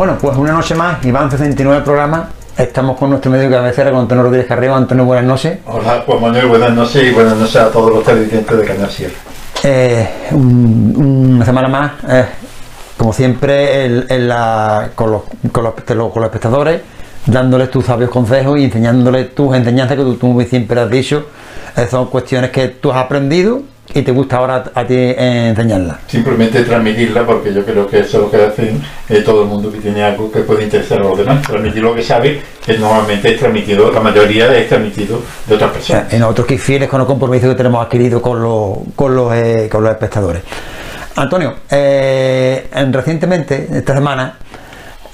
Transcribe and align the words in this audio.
Bueno, 0.00 0.16
pues 0.18 0.34
una 0.38 0.52
noche 0.54 0.74
más 0.74 1.04
y 1.04 1.10
van 1.10 1.30
69 1.30 1.82
programas. 1.84 2.22
Estamos 2.56 2.96
con 2.96 3.10
nuestro 3.10 3.30
medio 3.30 3.50
de 3.50 3.54
cabecera, 3.54 3.90
con 3.90 4.00
Antonio 4.00 4.24
Rodríguez 4.24 4.46
Carreo. 4.48 4.74
Antonio, 4.74 5.04
buenas 5.04 5.26
noches. 5.26 5.58
Hola, 5.66 6.02
pues 6.06 6.18
Manuel, 6.18 6.46
buenas 6.46 6.72
noches 6.72 7.04
y 7.04 7.10
buenas 7.10 7.36
noches 7.36 7.56
a 7.56 7.70
todos 7.70 7.92
los 7.92 8.02
televidentes 8.02 8.56
de 8.56 8.64
Canal 8.64 8.88
Sierra. 8.90 9.12
Eh, 9.62 10.08
un- 10.30 11.34
una 11.36 11.44
semana 11.44 11.68
más, 11.68 11.92
eh, 12.08 12.24
como 12.96 13.12
siempre, 13.12 13.90
la- 14.18 14.88
con, 14.94 15.10
los, 15.10 15.20
con, 15.52 15.64
los, 15.64 15.74
con 15.74 16.22
los 16.22 16.24
espectadores, 16.24 16.80
dándoles 17.26 17.70
tus 17.70 17.84
sabios 17.84 18.08
consejos 18.08 18.58
y 18.58 18.64
enseñándoles 18.64 19.34
tus 19.34 19.54
enseñanzas 19.54 19.98
que 19.98 20.02
tú, 20.02 20.14
tú 20.14 20.40
siempre 20.48 20.80
has 20.80 20.88
dicho. 20.88 21.26
Eh, 21.76 21.86
son 21.90 22.06
cuestiones 22.06 22.48
que 22.52 22.68
tú 22.68 22.90
has 22.90 22.96
aprendido 23.04 23.60
y 23.92 24.02
te 24.02 24.12
gusta 24.12 24.36
ahora 24.36 24.64
a 24.74 24.84
ti 24.84 24.94
eh, 24.94 25.48
enseñarlas. 25.48 25.96
Simplemente 26.06 26.62
transmitirla 26.62 27.26
porque 27.26 27.52
yo 27.52 27.64
creo 27.64 27.86
que 27.86 28.00
eso 28.00 28.18
es 28.18 28.22
lo 28.24 28.30
que 28.30 28.44
hacen 28.44 28.82
eh, 29.08 29.20
todo 29.22 29.42
el 29.42 29.48
mundo 29.48 29.70
que 29.72 29.78
tiene 29.78 30.02
algo 30.02 30.30
que 30.30 30.40
puede 30.40 30.64
interesar 30.64 30.98
a 31.00 31.04
los 31.04 31.18
demás. 31.18 31.42
Transmitir 31.42 31.82
lo 31.82 31.94
que 31.94 32.02
sabe, 32.02 32.40
que 32.64 32.78
normalmente 32.78 33.32
es 33.34 33.38
transmitido, 33.40 33.90
la 33.92 34.00
mayoría 34.00 34.56
es 34.56 34.68
transmitido 34.68 35.20
de 35.46 35.54
otras 35.54 35.70
O 35.70 35.74
personas. 35.74 36.08
sea, 36.08 36.16
en 36.16 36.22
otros 36.22 36.46
que 36.46 36.58
fieles 36.58 36.88
con 36.88 36.98
los 36.98 37.06
compromisos 37.08 37.48
que 37.50 37.54
tenemos 37.56 37.84
adquirido 37.84 38.22
con 38.22 38.42
los, 38.42 38.78
con 38.94 39.14
los, 39.14 39.32
eh, 39.34 39.68
con 39.70 39.82
los 39.82 39.90
espectadores. 39.92 40.42
Antonio, 41.16 41.54
eh, 41.70 42.68
en- 42.72 42.92
recientemente, 42.92 43.68
esta 43.72 43.94
semana, 43.94 44.34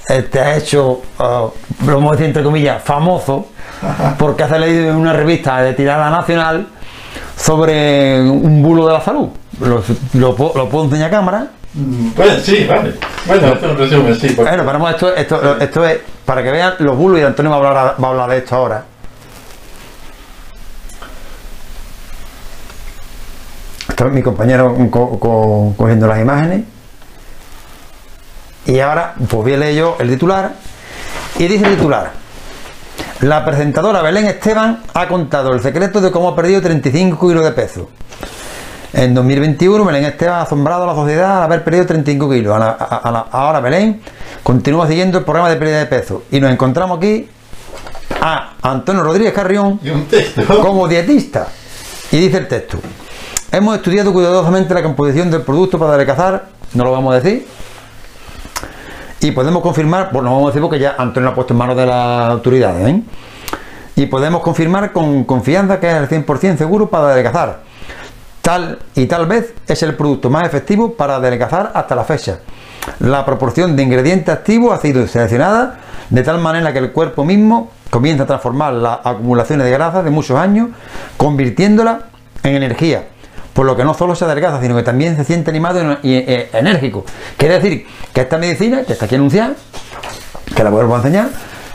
eh, 0.09 0.21
te 0.31 0.39
has 0.39 0.57
hecho, 0.59 1.01
ah, 1.19 1.47
lo 1.85 1.93
vamos 1.95 2.09
a 2.09 2.11
decir 2.13 2.27
entre 2.27 2.43
comillas, 2.43 2.81
famoso, 2.83 3.47
porque 4.17 4.43
has 4.43 4.51
leído 4.59 4.89
en 4.91 4.95
una 4.95 5.13
revista 5.13 5.61
de 5.61 5.73
tirada 5.73 6.09
nacional 6.09 6.67
sobre 7.37 8.19
un 8.21 8.61
bulo 8.63 8.87
de 8.87 8.93
la 8.93 9.01
salud. 9.01 9.29
Lo, 9.61 9.83
lo 10.13 10.35
puedo- 10.35 10.53
lo 10.55 10.69
puedo 10.69 10.85
enseñar 10.85 11.07
a 11.07 11.11
cámara. 11.11 11.47
Bueno, 11.73 12.33
sí, 12.41 12.65
vale. 12.65 12.95
Bueno, 13.27 13.47
esto 13.53 13.71
es 13.71 13.77
resumen, 13.77 14.15
sí. 14.15 14.29
porque- 14.29 14.49
Bueno, 14.49 14.65
paramos 14.65 14.89
esto, 14.91 15.13
esto, 15.15 15.57
esto 15.59 15.85
es 15.85 15.99
para 16.25 16.41
que 16.43 16.49
vean 16.51 16.73
los 16.79 16.97
bulos 16.97 17.19
y 17.19 17.23
Antonio 17.23 17.51
va 17.51 17.57
a 17.57 17.59
hablar, 17.69 17.95
va 18.03 18.07
a 18.07 18.11
hablar 18.11 18.29
de 18.31 18.37
esto 18.37 18.55
ahora. 18.55 18.83
Esto 23.89 24.07
es 24.07 24.13
mi 24.13 24.21
compañero 24.21 24.75
co- 24.91 25.19
co- 25.19 25.73
cogiendo 25.77 26.07
las 26.07 26.19
imágenes. 26.19 26.63
Y 28.65 28.79
ahora, 28.79 29.13
pues 29.17 29.31
voy 29.43 29.53
a 29.53 29.57
leer 29.57 29.75
yo 29.75 29.97
el 29.99 30.09
titular. 30.09 30.53
Y 31.39 31.47
dice 31.47 31.65
el 31.67 31.75
titular. 31.77 32.11
La 33.21 33.43
presentadora 33.43 34.01
Belén 34.03 34.25
Esteban 34.27 34.83
ha 34.93 35.07
contado 35.07 35.53
el 35.53 35.61
secreto 35.61 36.01
de 36.01 36.11
cómo 36.11 36.29
ha 36.29 36.35
perdido 36.35 36.61
35 36.61 37.27
kilos 37.27 37.43
de 37.43 37.51
peso. 37.51 37.89
En 38.93 39.13
2021, 39.15 39.83
Belén 39.85 40.05
Esteban 40.05 40.35
ha 40.35 40.41
asombrado 40.43 40.83
a 40.83 40.87
la 40.87 40.93
sociedad 40.95 41.37
al 41.37 41.43
haber 41.43 41.63
perdido 41.63 41.85
35 41.87 42.29
kilos. 42.29 42.55
A 42.55 42.59
la- 42.59 42.77
a- 42.79 42.97
a 42.97 43.11
la- 43.11 43.25
ahora 43.31 43.59
Belén 43.59 44.01
continúa 44.43 44.87
siguiendo 44.87 45.17
el 45.17 45.23
programa 45.23 45.49
de 45.49 45.55
pérdida 45.55 45.79
de 45.79 45.85
peso. 45.87 46.23
Y 46.31 46.39
nos 46.39 46.51
encontramos 46.51 46.97
aquí 46.97 47.27
a 48.21 48.53
Antonio 48.61 49.01
Rodríguez 49.03 49.33
Carrión 49.33 49.79
como 50.61 50.87
dietista. 50.87 51.47
Y 52.11 52.17
dice 52.19 52.37
el 52.37 52.47
texto. 52.47 52.77
Hemos 53.51 53.75
estudiado 53.77 54.13
cuidadosamente 54.13 54.73
la 54.73 54.83
composición 54.83 55.31
del 55.31 55.41
producto 55.41 55.79
para 55.79 55.93
adelgazar, 55.93 56.49
no 56.73 56.83
lo 56.83 56.91
vamos 56.91 57.13
a 57.13 57.19
decir. 57.19 57.47
Y 59.19 59.31
podemos 59.31 59.63
confirmar, 59.63 60.11
pues 60.11 60.23
no 60.23 60.31
vamos 60.31 60.45
a 60.45 60.49
decir 60.51 60.61
porque 60.61 60.79
ya 60.79 60.95
Antonio 60.97 61.25
lo 61.25 61.31
ha 61.31 61.35
puesto 61.35 61.53
en 61.53 61.57
manos 61.57 61.75
de 61.75 61.85
las 61.85 62.29
autoridades. 62.29 62.87
¿eh? 62.87 63.01
Y 63.95 64.05
podemos 64.05 64.41
confirmar 64.41 64.93
con 64.93 65.23
confianza 65.23 65.79
que 65.79 65.89
es 65.89 65.95
el 65.95 66.07
100% 66.07 66.57
seguro 66.57 66.89
para 66.89 67.11
adelgazar. 67.11 67.61
Tal 68.41 68.79
y 68.95 69.07
tal 69.07 69.25
vez 69.25 69.53
es 69.67 69.83
el 69.83 69.95
producto 69.95 70.29
más 70.29 70.45
efectivo 70.45 70.93
para 70.93 71.15
adelgazar 71.15 71.71
hasta 71.73 71.95
la 71.95 72.03
fecha. 72.03 72.39
La 72.99 73.25
proporción 73.25 73.75
de 73.75 73.83
ingredientes 73.83 74.33
activos 74.33 74.73
ha 74.73 74.81
sido 74.81 75.05
seleccionada 75.07 75.79
de 76.09 76.23
tal 76.23 76.39
manera 76.39 76.71
que 76.71 76.79
el 76.79 76.91
cuerpo 76.91 77.25
mismo 77.25 77.71
comienza 77.89 78.23
a 78.23 78.27
transformar 78.27 78.73
las 78.73 78.99
acumulaciones 79.03 79.65
de 79.65 79.71
grasa 79.71 80.03
de 80.03 80.11
muchos 80.11 80.37
años, 80.37 80.69
convirtiéndola 81.17 82.01
en 82.43 82.55
energía. 82.55 83.07
Por 83.57 83.65
lo 83.65 83.75
que 83.75 83.83
no 83.83 83.95
solo 83.95 84.13
se 84.13 84.23
adelgaza, 84.23 84.61
sino 84.61 84.75
que 84.75 84.83
también 84.83 85.15
se 85.15 85.23
siente 85.23 85.49
animado 85.49 85.97
y 86.03 86.13
eh, 86.13 86.47
enérgico. 86.53 87.03
Quiere 87.37 87.55
decir 87.55 87.87
que 88.13 88.21
esta 88.21 88.37
medicina, 88.37 88.83
que 88.83 88.93
está 88.93 89.05
aquí 89.05 89.15
anunciada, 89.15 89.55
que 90.55 90.63
la 90.63 90.69
vuelvo 90.69 90.93
a 90.93 90.97
enseñar, 90.97 91.29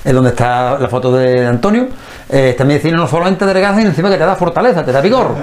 es 0.04 0.14
donde 0.14 0.30
está 0.30 0.78
la 0.78 0.86
foto 0.86 1.12
de 1.16 1.44
Antonio, 1.44 1.88
eh, 2.30 2.50
esta 2.50 2.64
medicina 2.64 2.96
no 2.96 3.08
solamente 3.08 3.42
adelgaza, 3.42 3.78
sino 3.78 3.90
encima 3.90 4.10
que 4.10 4.16
te 4.16 4.24
da 4.24 4.36
fortaleza, 4.36 4.84
te 4.84 4.92
da 4.92 5.00
vigor. 5.00 5.34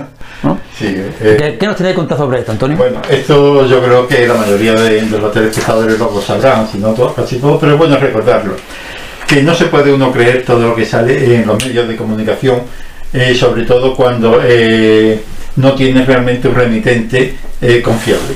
¿no? 0.44 0.58
Sí, 0.78 0.86
eh, 0.88 1.36
¿Qué, 1.38 1.58
qué 1.58 1.68
nos 1.68 1.76
tenéis 1.76 1.96
que 1.96 2.00
contar 2.00 2.18
sobre 2.18 2.40
esto, 2.40 2.54
Antonio? 2.54 2.78
Bueno, 2.78 3.02
esto 3.10 3.66
yo 3.66 3.84
creo 3.84 4.08
que 4.08 4.26
la 4.26 4.36
mayoría 4.36 4.76
de, 4.76 5.02
de 5.02 5.20
los 5.20 5.34
telespectadores 5.34 6.00
lo 6.00 6.22
sabrán, 6.22 6.66
si 6.70 6.78
no 6.78 6.94
todos, 6.94 7.16
casi 7.16 7.40
todos, 7.40 7.60
pero 7.60 7.74
es 7.74 7.78
bueno 7.78 7.98
recordarlo. 7.98 8.54
Que 9.28 9.44
no 9.44 9.54
se 9.54 9.66
puede 9.66 9.92
uno 9.92 10.10
creer 10.14 10.46
todo 10.46 10.70
lo 10.70 10.74
que 10.74 10.86
sale 10.86 11.36
en 11.36 11.46
los 11.46 11.62
medios 11.66 11.86
de 11.86 11.98
comunicación, 11.98 12.62
eh, 13.12 13.36
sobre 13.36 13.66
todo 13.66 13.94
cuando 13.94 14.40
eh, 14.42 15.22
no 15.56 15.74
tienes 15.74 16.08
realmente 16.08 16.48
un 16.48 16.56
remitente 16.56 17.36
eh, 17.62 17.82
confiable. 17.82 18.36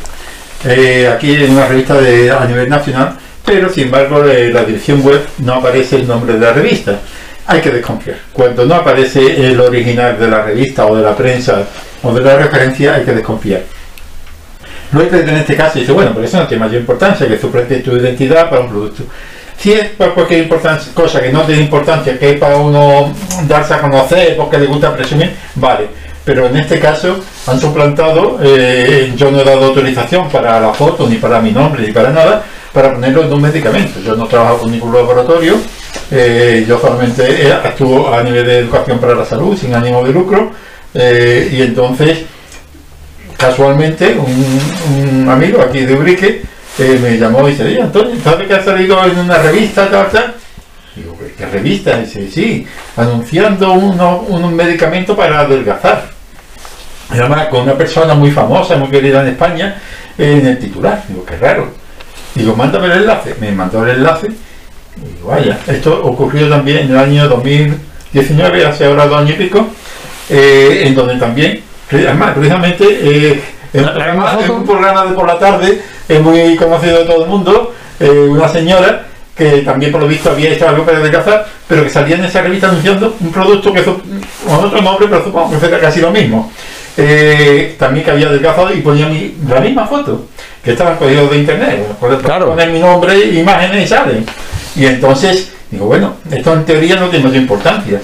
Eh, 0.65 1.11
aquí 1.13 1.35
en 1.35 1.51
una 1.51 1.67
revista 1.67 1.95
a 2.39 2.45
nivel 2.45 2.69
nacional, 2.69 3.17
pero 3.45 3.69
sin 3.69 3.85
embargo 3.85 4.25
en 4.25 4.53
la 4.53 4.63
dirección 4.63 5.01
web 5.03 5.21
no 5.39 5.55
aparece 5.55 5.97
el 5.97 6.07
nombre 6.07 6.33
de 6.33 6.39
la 6.39 6.53
revista. 6.53 6.99
Hay 7.45 7.59
que 7.59 7.71
desconfiar. 7.71 8.17
Cuando 8.31 8.65
no 8.65 8.75
aparece 8.75 9.47
el 9.47 9.59
original 9.59 10.17
de 10.17 10.27
la 10.29 10.43
revista 10.43 10.85
o 10.85 10.95
de 10.95 11.03
la 11.03 11.15
prensa 11.15 11.65
o 12.01 12.13
de 12.13 12.21
la 12.21 12.37
referencia, 12.37 12.95
hay 12.95 13.03
que 13.03 13.11
desconfiar. 13.11 13.61
Luego 14.93 15.17
en 15.17 15.29
este 15.29 15.55
caso 15.55 15.79
dice, 15.79 15.91
bueno, 15.91 16.11
pero 16.13 16.25
eso 16.25 16.37
no 16.37 16.47
tiene 16.47 16.63
mayor 16.63 16.79
importancia 16.79 17.27
que 17.27 17.37
suplente 17.37 17.79
tu 17.79 17.95
identidad 17.97 18.49
para 18.49 18.61
un 18.61 18.69
producto. 18.69 19.03
Si 19.57 19.73
es 19.73 19.89
para 19.89 20.13
cualquier 20.13 20.43
importancia, 20.43 20.91
cosa 20.93 21.21
que 21.21 21.31
no 21.31 21.41
tiene 21.43 21.63
importancia, 21.63 22.17
que 22.17 22.31
es 22.31 22.37
para 22.37 22.57
uno 22.57 23.13
darse 23.47 23.73
a 23.73 23.81
conocer 23.81 24.35
porque 24.37 24.57
le 24.57 24.67
gusta 24.67 24.95
presumir, 24.95 25.33
vale. 25.55 25.87
Pero 26.25 26.45
en 26.47 26.55
este 26.55 26.79
caso 26.79 27.19
han 27.47 27.59
suplantado, 27.59 28.39
eh, 28.41 29.11
yo 29.15 29.29
no 29.29 29.41
he 29.41 29.43
dado 29.43 29.65
autorización 29.65 30.29
para 30.29 30.59
la 30.59 30.73
foto, 30.73 31.07
ni 31.09 31.17
para 31.17 31.41
mi 31.41 31.51
nombre, 31.51 31.85
ni 31.85 31.91
para 31.91 32.11
nada, 32.11 32.43
para 32.71 32.93
ponerlo 32.93 33.23
en 33.23 33.33
un 33.33 33.41
medicamento. 33.41 33.99
Yo 33.99 34.15
no 34.15 34.25
trabajo 34.27 34.59
con 34.59 34.71
ningún 34.71 34.93
laboratorio, 34.93 35.55
eh, 36.11 36.63
yo 36.67 36.79
solamente 36.79 37.45
eh, 37.47 37.51
actúo 37.51 38.13
a 38.13 38.23
nivel 38.23 38.45
de 38.45 38.59
educación 38.59 38.99
para 38.99 39.15
la 39.15 39.25
salud, 39.25 39.57
sin 39.57 39.73
ánimo 39.75 40.03
de 40.05 40.13
lucro, 40.13 40.51
y 40.95 41.61
entonces 41.61 42.19
casualmente 43.37 44.15
un, 44.17 45.27
amigo 45.29 45.61
aquí 45.61 45.79
de 45.85 45.95
Ubrique 45.95 46.43
me 47.01 47.17
llamó 47.17 47.47
y 47.47 47.51
dice, 47.51 47.63
oye 47.65 47.81
Antonio, 47.81 48.15
¿sabes 48.23 48.47
que 48.47 48.53
ha 48.53 48.63
salido 48.63 49.03
en 49.05 49.17
una 49.19 49.39
revista 49.39 49.89
tal, 49.89 50.09
tal? 50.11 50.33
Digo, 50.95 51.17
"¿Qué- 51.17 51.33
¿qué 51.35 51.45
revista? 51.47 51.97
dice, 51.97 52.29
sí, 52.31 52.65
anunciando 52.95 53.73
uno- 53.73 54.19
un 54.27 54.55
medicamento 54.55 55.15
para 55.15 55.39
adelgazar. 55.41 56.12
Además, 57.13 57.47
con 57.47 57.61
una 57.61 57.73
persona 57.75 58.13
muy 58.13 58.31
famosa, 58.31 58.75
muy 58.77 58.89
querida 58.89 59.21
en 59.21 59.27
España, 59.29 59.75
eh, 60.17 60.39
en 60.41 60.47
el 60.47 60.59
titular. 60.59 61.03
Digo, 61.07 61.23
qué 61.25 61.37
raro. 61.37 61.67
Digo, 62.35 62.55
mándame 62.55 62.87
el 62.87 62.91
enlace. 62.93 63.35
Me 63.39 63.51
mandó 63.51 63.83
el 63.85 63.97
enlace. 63.97 64.27
Y 64.27 65.15
digo, 65.15 65.29
vaya, 65.29 65.57
esto 65.67 66.01
ocurrió 66.03 66.49
también 66.49 66.79
en 66.79 66.91
el 66.91 66.97
año 66.97 67.27
2019, 67.27 68.65
hace 68.65 68.85
ahora 68.85 69.07
dos 69.07 69.19
años 69.19 69.31
y 69.31 69.43
pico, 69.43 69.67
eh, 70.29 70.83
en 70.85 70.95
donde 70.95 71.15
también, 71.15 71.61
además, 71.91 72.33
precisamente, 72.35 72.83
eh, 72.89 73.43
en, 73.73 73.79
un 73.81 73.85
¿La- 73.87 73.93
la 73.93 74.03
programa, 74.05 74.37
en 74.45 74.51
un 74.51 74.65
programa 74.65 75.05
de 75.05 75.11
por 75.13 75.27
la 75.27 75.39
tarde, 75.39 75.81
es 76.07 76.21
muy 76.21 76.55
conocido 76.55 76.99
de 76.99 77.05
todo 77.05 77.23
el 77.23 77.29
mundo, 77.29 77.73
eh, 77.99 78.09
una 78.29 78.47
señora 78.47 79.07
que 79.35 79.61
también 79.61 79.91
por 79.91 79.99
lo 80.01 80.07
visto 80.07 80.29
había 80.29 80.51
hecho 80.51 80.69
algo 80.69 80.85
para 80.85 80.99
adelgazar, 80.99 81.47
pero 81.67 81.83
que 81.83 81.89
salía 81.89 82.17
en 82.17 82.25
esa 82.25 82.43
revista 82.43 82.69
anunciando 82.69 83.15
un 83.19 83.31
producto 83.31 83.73
que 83.73 83.81
con 83.83 83.99
otro 84.47 84.79
nombre, 84.79 85.07
pero 85.09 85.23
supongo 85.23 85.59
que 85.59 85.65
era 85.65 85.79
casi 85.79 86.01
lo 86.01 86.11
mismo. 86.11 86.51
Eh, 86.95 87.75
también 87.79 88.05
que 88.05 88.11
había 88.11 88.27
adelgazado 88.27 88.71
y 88.73 88.81
ponía 88.81 89.07
mi- 89.07 89.35
la 89.49 89.59
misma 89.59 89.87
foto, 89.87 90.27
que 90.63 90.71
estaban 90.73 90.95
cogidos 90.97 91.31
de 91.31 91.37
internet. 91.39 91.87
Claro. 92.23 92.49
Poner 92.49 92.69
mi 92.69 92.79
nombre, 92.79 93.17
imágenes 93.31 93.85
y 93.85 93.87
salen. 93.87 94.25
Y 94.75 94.85
entonces, 94.85 95.51
digo, 95.71 95.87
bueno, 95.87 96.13
esto 96.31 96.53
en 96.53 96.65
teoría 96.65 96.95
no 96.97 97.07
tiene 97.09 97.25
mucha 97.25 97.37
importancia, 97.37 97.99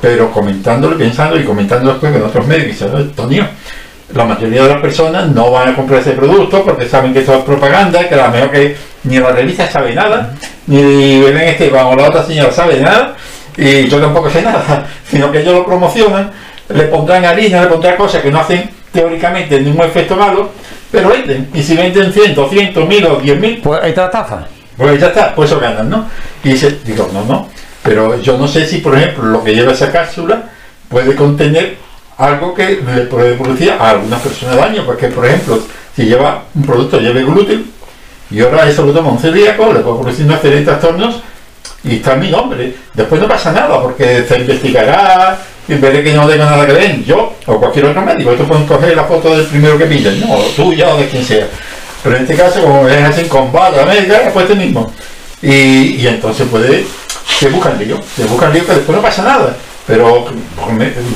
pero 0.00 0.30
comentándolo, 0.32 0.96
pensando 0.98 1.38
y 1.38 1.44
comentando 1.44 1.90
después 1.92 2.12
con 2.12 2.22
otros 2.22 2.46
medios, 2.46 2.66
dice, 2.66 2.84
Antonio, 2.86 3.46
la 4.12 4.24
mayoría 4.24 4.62
de 4.64 4.68
las 4.68 4.80
personas 4.80 5.28
no 5.28 5.50
van 5.52 5.68
a 5.70 5.76
comprar 5.76 6.00
ese 6.00 6.10
producto 6.12 6.64
porque 6.64 6.88
saben 6.88 7.12
que 7.12 7.20
esto 7.20 7.34
es 7.38 7.44
propaganda, 7.44 8.08
que 8.08 8.14
a 8.14 8.26
lo 8.26 8.32
mejor 8.32 8.50
que 8.50 8.76
ni 9.04 9.18
la 9.18 9.30
revista 9.30 9.70
sabe 9.70 9.94
nada, 9.94 10.34
ni 10.66 11.20
Belén 11.20 11.48
Esteban 11.48 11.86
o 11.86 11.94
la 11.96 12.08
otra 12.08 12.24
señora 12.24 12.50
sabe 12.52 12.80
nada, 12.80 13.14
y 13.56 13.88
yo 13.88 14.00
tampoco 14.00 14.28
sé 14.30 14.42
nada, 14.42 14.86
sino 15.08 15.30
que 15.30 15.40
ellos 15.40 15.54
lo 15.54 15.64
promocionan, 15.64 16.30
le 16.74 16.84
pondrán 16.84 17.24
harina, 17.24 17.62
le 17.62 17.66
pondrán 17.68 17.96
cosas 17.96 18.22
que 18.22 18.30
no 18.30 18.40
hacen 18.40 18.70
teóricamente 18.92 19.60
ningún 19.60 19.84
efecto 19.84 20.16
malo, 20.16 20.50
pero 20.90 21.08
venden, 21.08 21.48
y 21.54 21.62
si 21.62 21.76
venden 21.76 22.12
100, 22.12 22.34
200, 22.34 22.86
1000 22.88 23.06
o 23.06 23.20
10.000, 23.20 23.60
Pues 23.62 23.82
ahí 23.82 23.90
está 23.90 24.02
la 24.02 24.10
taza. 24.10 24.46
pues 24.76 25.00
ya 25.00 25.06
está, 25.08 25.34
pues 25.34 25.50
eso 25.50 25.60
ganan, 25.60 25.88
¿no? 25.88 26.06
Y 26.44 26.50
dice, 26.50 26.78
digo, 26.84 27.08
no, 27.12 27.24
no, 27.24 27.48
pero 27.82 28.20
yo 28.20 28.36
no 28.36 28.46
sé 28.46 28.66
si, 28.66 28.78
por 28.78 28.96
ejemplo, 28.96 29.24
lo 29.24 29.42
que 29.42 29.54
lleva 29.54 29.72
esa 29.72 29.90
cápsula 29.90 30.50
puede 30.88 31.14
contener 31.14 31.76
algo 32.18 32.54
que 32.54 32.80
le 32.94 33.02
puede 33.02 33.34
producir 33.34 33.70
a 33.72 33.90
algunas 33.90 34.20
personas 34.20 34.56
daño, 34.56 34.84
porque, 34.84 35.08
por 35.08 35.24
ejemplo, 35.26 35.58
si 35.96 36.04
lleva 36.04 36.42
un 36.54 36.62
producto 36.62 37.00
lleve 37.00 37.24
gluten, 37.24 37.70
Y 38.30 38.40
ahora 38.40 38.66
eso 38.66 38.86
lo 38.86 38.92
toma 38.92 39.10
un 39.10 39.18
celíaco, 39.18 39.72
le 39.74 39.80
puedo 39.80 40.00
producir 40.00 40.24
una 40.24 40.38
serie 40.38 40.60
de 40.60 40.64
trastornos 40.64 41.20
y 41.84 41.96
está 41.96 42.14
mi 42.14 42.30
nombre. 42.30 42.74
Después 42.94 43.20
no 43.20 43.28
pasa 43.28 43.52
nada 43.52 43.80
porque 43.82 44.24
se 44.26 44.38
investigará 44.38 45.38
y 45.68 45.74
veré 45.74 46.02
que 46.02 46.12
no 46.12 46.26
tenga 46.28 46.46
nada 46.46 46.66
que 46.66 46.72
ver 46.72 47.04
yo 47.04 47.34
o 47.46 47.58
cualquier 47.58 47.86
otro 47.86 48.02
médico. 48.02 48.32
Esto 48.32 48.44
pueden 48.44 48.66
coger 48.66 48.96
la 48.96 49.04
foto 49.04 49.36
del 49.36 49.46
primero 49.46 49.78
que 49.78 49.86
pillen, 49.86 50.20
no, 50.20 50.36
tuya 50.56 50.88
o 50.90 50.98
de 50.98 51.08
quien 51.08 51.24
sea. 51.24 51.46
Pero 52.02 52.16
en 52.16 52.22
este 52.22 52.34
caso, 52.34 52.62
como 52.62 52.88
es 52.88 53.02
así 53.04 53.24
con 53.24 53.52
bala 53.52 53.86
médica, 53.86 54.30
pues 54.32 54.48
este 54.48 54.56
mismo. 54.56 54.92
Y, 55.40 55.96
y 55.96 56.06
entonces 56.06 56.46
puede, 56.48 56.84
se 57.38 57.48
buscan 57.48 57.78
lío, 57.78 58.00
se 58.16 58.24
buscan 58.24 58.52
lío 58.52 58.66
que 58.66 58.74
después 58.74 58.96
no 58.96 59.02
pasa 59.02 59.22
nada. 59.22 59.56
Pero 59.86 60.26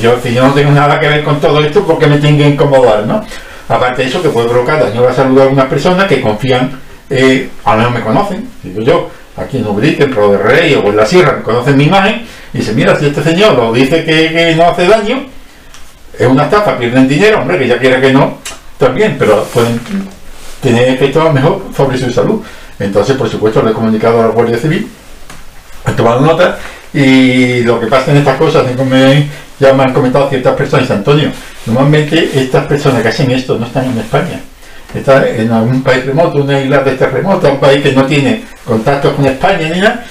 yo, 0.01 0.19
si 0.23 0.35
yo 0.35 0.47
no 0.47 0.53
tengo 0.53 0.73
nada 0.73 0.99
que 0.99 1.09
ver 1.09 1.25
con 1.25 1.41
todo 1.41 1.61
esto, 1.61 1.85
porque 1.85 2.07
me 2.07 2.19
tengo 2.19 2.39
que 2.39 2.49
incomodar, 2.49 3.07
¿no? 3.07 3.23
Aparte 3.69 4.03
de 4.03 4.09
eso, 4.09 4.23
que 4.23 4.29
puede 4.29 4.49
provocar 4.49 4.81
daño 4.81 5.03
a 5.03 5.11
la 5.11 5.15
salud 5.15 5.37
de 5.37 5.43
algunas 5.43 5.67
personas 5.67 6.07
que 6.07 6.21
confían, 6.21 6.81
eh, 7.11 7.49
a 7.65 7.77
mejor 7.77 7.93
me 7.93 8.01
conocen, 8.01 8.49
digo 8.63 8.83
yo, 8.83 9.11
aquí 9.37 9.59
en 9.59 9.67
Ubrique, 9.67 10.05
en 10.05 10.11
Pro 10.11 10.33
de 10.33 10.39
Rey 10.39 10.75
o 10.75 10.89
en 10.89 10.97
la 10.97 11.07
Sierra, 11.07 11.43
conocen 11.43 11.77
mi 11.77 11.85
imagen 11.85 12.23
y 12.53 12.59
dicen, 12.59 12.75
mira, 12.77 12.97
si 12.99 13.07
este 13.07 13.23
señor 13.23 13.55
lo 13.55 13.73
dice 13.73 14.05
que, 14.05 14.55
no 14.57 14.69
hace 14.71 14.87
daño, 14.87 15.27
es 16.19 16.27
una 16.27 16.45
estafa, 16.45 16.79
pierden 16.79 17.07
dinero, 17.09 17.41
hombre, 17.41 17.59
que 17.59 17.69
ya 17.69 17.79
quiera 17.79 18.01
que 18.01 18.13
no, 18.13 18.39
también, 18.79 19.17
pero 19.19 19.45
pueden 19.45 19.79
tener 20.63 20.89
efectos 20.89 21.33
mejor 21.33 21.63
sobre 21.77 21.99
su 21.99 22.11
salud. 22.11 22.41
Entonces, 22.79 23.17
por 23.17 23.29
supuesto, 23.29 23.63
le 23.63 23.71
he 23.71 23.75
comunicado 23.75 24.21
a 24.23 24.27
la 24.27 24.33
Guardia 24.33 24.59
Civil, 24.59 24.89
he 25.87 25.93
tomado 25.93 26.21
nota 26.21 26.59
y 26.93 27.63
lo 27.63 27.79
que 27.79 27.87
pasa 27.87 28.11
en 28.11 28.19
estas 28.19 28.37
cosas, 28.37 28.65
me- 28.87 29.29
ya 29.59 29.73
me 29.73 29.85
han 29.85 29.93
comentado 29.93 30.29
ciertas 30.29 30.55
personas, 30.55 30.91
Antonio, 30.91 31.31
normalmente 31.67 32.31
estas 32.35 32.67
personas 32.67 33.03
que 33.03 33.09
hacen 33.09 33.31
esto 33.31 33.59
no 33.59 33.67
están 33.67 33.87
en 33.87 33.99
España, 33.99 34.41
están 34.95 35.25
en 35.27 35.51
algún 35.53 35.83
país 35.83 36.07
remoto, 36.07 36.39
una 36.39 36.61
isla 36.61 36.79
de 36.79 36.93
este 36.93 37.07
remoto, 37.07 37.51
un 37.51 37.61
país 37.61 37.83
que 37.83 37.93
no 37.93 38.05
tiene 38.07 38.45
contactos 38.65 39.15
con 39.15 39.27
España 39.27 39.69
ni 39.69 39.81
nada, 39.81 40.05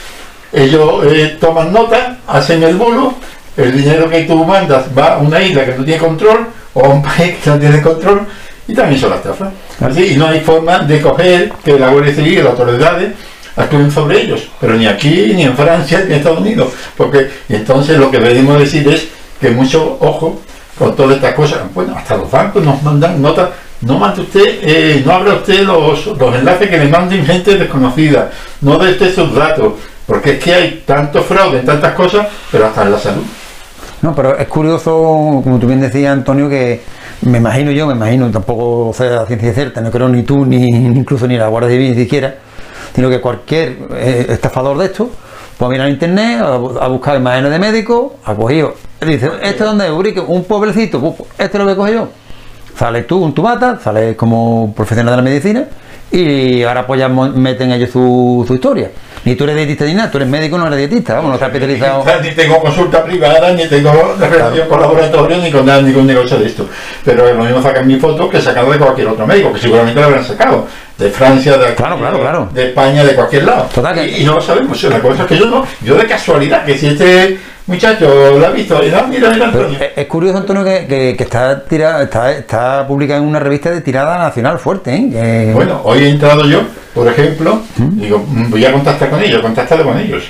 ellos 0.51 1.05
eh, 1.05 1.37
toman 1.39 1.71
nota, 1.73 2.17
hacen 2.27 2.63
el 2.63 2.75
bulo, 2.75 3.13
el 3.57 3.75
dinero 3.75 4.09
que 4.09 4.23
tú 4.23 4.43
mandas 4.45 4.85
va 4.97 5.15
a 5.15 5.17
una 5.17 5.41
isla 5.41 5.65
que 5.65 5.75
no 5.75 5.83
tiene 5.83 5.99
control 5.99 6.47
o 6.73 6.85
a 6.85 6.89
un 6.89 7.01
país 7.17 7.35
que 7.43 7.49
no 7.49 7.59
tiene 7.59 7.81
control 7.81 8.27
y 8.67 8.73
también 8.73 8.99
son 8.99 9.11
las 9.11 9.19
estafas. 9.19 9.49
Así, 9.79 10.13
y 10.13 10.17
no 10.17 10.27
hay 10.27 10.39
forma 10.39 10.79
de 10.79 11.01
coger 11.01 11.51
que 11.63 11.79
la 11.79 11.89
Guardia 11.89 12.13
Civil 12.13 12.33
y 12.33 12.41
las 12.41 12.51
autoridades 12.51 13.13
actúen 13.55 13.91
sobre 13.91 14.21
ellos, 14.21 14.47
pero 14.59 14.73
ni 14.73 14.85
aquí, 14.85 15.33
ni 15.35 15.43
en 15.43 15.55
Francia, 15.55 15.99
ni 15.99 16.13
en 16.13 16.19
Estados 16.19 16.39
Unidos. 16.39 16.73
Porque, 16.97 17.29
y 17.47 17.55
entonces 17.55 17.97
lo 17.97 18.11
que 18.11 18.19
debemos 18.19 18.59
decir 18.59 18.87
es 18.87 19.07
que 19.39 19.51
mucho 19.51 19.97
ojo 19.99 20.41
con 20.77 20.95
todas 20.95 21.17
estas 21.17 21.33
cosas. 21.33 21.59
Bueno, 21.73 21.95
hasta 21.95 22.17
los 22.17 22.29
bancos 22.29 22.63
nos 22.63 22.81
mandan 22.81 23.21
notas. 23.21 23.49
No 23.81 23.99
mande 23.99 24.21
usted, 24.21 24.59
eh, 24.61 25.03
no 25.05 25.11
abra 25.11 25.33
usted 25.35 25.61
los, 25.63 26.05
los 26.07 26.35
enlaces 26.35 26.69
que 26.69 26.77
le 26.77 26.87
manden 26.87 27.25
gente 27.25 27.57
desconocida. 27.57 28.31
No 28.61 28.77
dé 28.79 28.91
usted 28.91 29.13
sus 29.13 29.33
datos. 29.35 29.73
Porque 30.07 30.33
es 30.33 30.43
que 30.43 30.53
hay 30.53 30.83
tanto 30.85 31.21
fraude 31.23 31.61
tantas 31.61 31.93
cosas, 31.93 32.27
pero 32.51 32.67
hasta 32.67 32.83
en 32.83 32.91
la 32.91 32.99
salud. 32.99 33.23
No, 34.03 34.13
pero 34.13 34.37
es 34.37 34.47
curioso, 34.47 34.91
como 35.43 35.57
tú 35.57 35.65
bien 35.65 35.81
decías, 35.81 36.13
Antonio, 36.13 36.47
que 36.47 36.81
me 37.21 37.39
imagino 37.39 37.71
yo, 37.71 37.87
me 37.87 37.93
imagino, 37.93 38.29
tampoco 38.29 38.93
sé 38.93 39.09
la 39.09 39.25
ciencia 39.25 39.51
cierta, 39.53 39.81
no 39.81 39.89
creo 39.89 40.07
ni 40.07 40.21
tú, 40.21 40.45
ni, 40.45 40.67
incluso 40.67 41.27
ni 41.27 41.37
la 41.37 41.47
Guardia 41.47 41.71
Civil 41.71 41.95
ni 41.95 42.03
siquiera, 42.03 42.35
sino 42.93 43.09
que 43.09 43.19
cualquier 43.19 43.77
eh, 43.95 44.27
estafador 44.29 44.77
de 44.77 44.85
esto, 44.85 45.09
pues 45.57 45.71
mira 45.71 45.87
en 45.87 45.93
internet, 45.93 46.39
a, 46.41 46.57
bu- 46.59 46.77
a 46.79 46.87
buscar 46.87 47.17
imágenes 47.17 47.49
de 47.51 47.57
médicos, 47.57 48.11
ha 48.25 48.35
cogido, 48.35 48.75
dice, 49.01 49.31
¿este 49.41 49.63
dónde 49.63 49.87
es? 49.87 50.17
Un 50.27 50.43
pueblecito, 50.43 50.99
pues, 51.01 51.27
este 51.39 51.57
lo 51.57 51.63
voy 51.63 51.73
a 51.73 51.77
coger 51.77 51.93
yo. 51.95 52.07
Sales 52.77 53.07
tú 53.07 53.21
con 53.21 53.33
tu 53.33 53.41
bata, 53.41 53.79
sales 53.81 54.15
como 54.15 54.73
profesional 54.75 55.13
de 55.13 55.17
la 55.17 55.23
medicina 55.23 55.65
y 56.11 56.63
ahora 56.63 56.85
pues 56.85 56.99
ya 56.99 57.07
meten 57.09 57.71
ellos 57.71 57.89
su, 57.89 58.43
su 58.47 58.53
historia. 58.53 58.91
Ni 59.25 59.35
tú 59.35 59.43
eres 59.45 59.55
dietista 59.55 59.85
ni 59.85 59.95
nada, 59.95 60.11
tú 60.11 60.17
eres 60.17 60.29
médico, 60.29 60.57
no 60.57 60.67
eres 60.67 60.77
dietista, 60.77 61.15
vamos, 61.15 61.29
no 61.29 61.35
estás 61.35 61.47
especializado. 61.47 62.05
Ni 62.21 62.31
tengo 62.31 62.59
consulta 62.59 63.03
privada, 63.03 63.51
ni 63.53 63.67
tengo 63.67 64.15
relación 64.19 64.67
con 64.67 64.79
laboratorio, 64.79 65.37
ni 65.37 65.51
con 65.51 65.65
nada, 65.65 65.81
ni 65.81 65.91
con 65.93 66.05
negocio 66.05 66.37
de 66.37 66.45
esto. 66.45 66.69
Pero 67.03 67.33
lo 67.33 67.43
mismo 67.43 67.61
sacan 67.61 67.87
mi 67.87 67.95
foto 67.95 68.29
que 68.29 68.39
sacado 68.39 68.71
de 68.71 68.77
cualquier 68.77 69.07
otro 69.07 69.25
médico, 69.25 69.51
que 69.51 69.59
seguramente 69.59 69.99
lo 69.99 70.05
habrán 70.05 70.23
sacado. 70.23 70.67
De 70.97 71.09
Francia, 71.09 71.57
de, 71.57 71.75
Claro, 71.75 71.97
claro, 71.97 72.19
claro. 72.21 72.49
de 72.53 72.67
España, 72.69 73.03
de 73.03 73.15
cualquier 73.15 73.43
lado. 73.43 73.67
Total 73.73 73.93
que- 73.95 74.19
y, 74.19 74.23
no 74.23 74.35
lo 74.35 74.41
sabemos. 74.41 74.81
La 74.83 74.99
cosa 74.99 75.23
es 75.23 75.27
que 75.27 75.37
yo 75.37 75.45
no, 75.47 75.65
yo 75.83 75.95
de 75.95 76.05
casualidad, 76.05 76.63
que 76.65 76.77
si 76.77 76.87
este 76.87 77.37
muchacho 77.67 78.37
lo 78.39 78.45
ha 78.45 78.51
visto, 78.51 78.81
y 78.81 78.89
no, 78.89 79.05
mira, 79.07 79.29
mira, 79.31 79.45
Antonio. 79.47 79.77
es, 79.77 79.89
es 79.97 80.05
curioso, 80.07 80.37
Antonio, 80.37 80.63
que, 80.63 80.85
que- 80.87 81.15
que 81.17 81.23
está, 81.23 81.63
tirada, 81.65 82.03
está, 82.03 82.31
está 82.31 82.87
publicada 82.87 83.19
en 83.19 83.25
una 83.27 83.39
revista 83.39 83.71
de 83.71 83.81
tirada 83.81 84.17
nacional 84.19 84.57
fuerte, 84.57 84.95
¿eh? 84.95 85.51
Bueno, 85.53 85.81
hoy 85.83 86.05
he 86.05 86.09
entrado 86.09 86.45
yo, 86.45 86.61
por 86.93 87.07
ejemplo, 87.09 87.61
digo, 87.75 88.23
"Mm, 88.29 88.49
voy 88.51 88.65
a 88.65 88.71
contactar 88.71 89.09
con 89.09 89.21
ellos, 89.21 89.41
contactado 89.41 89.83
con 89.83 89.97
ellos. 89.99 90.23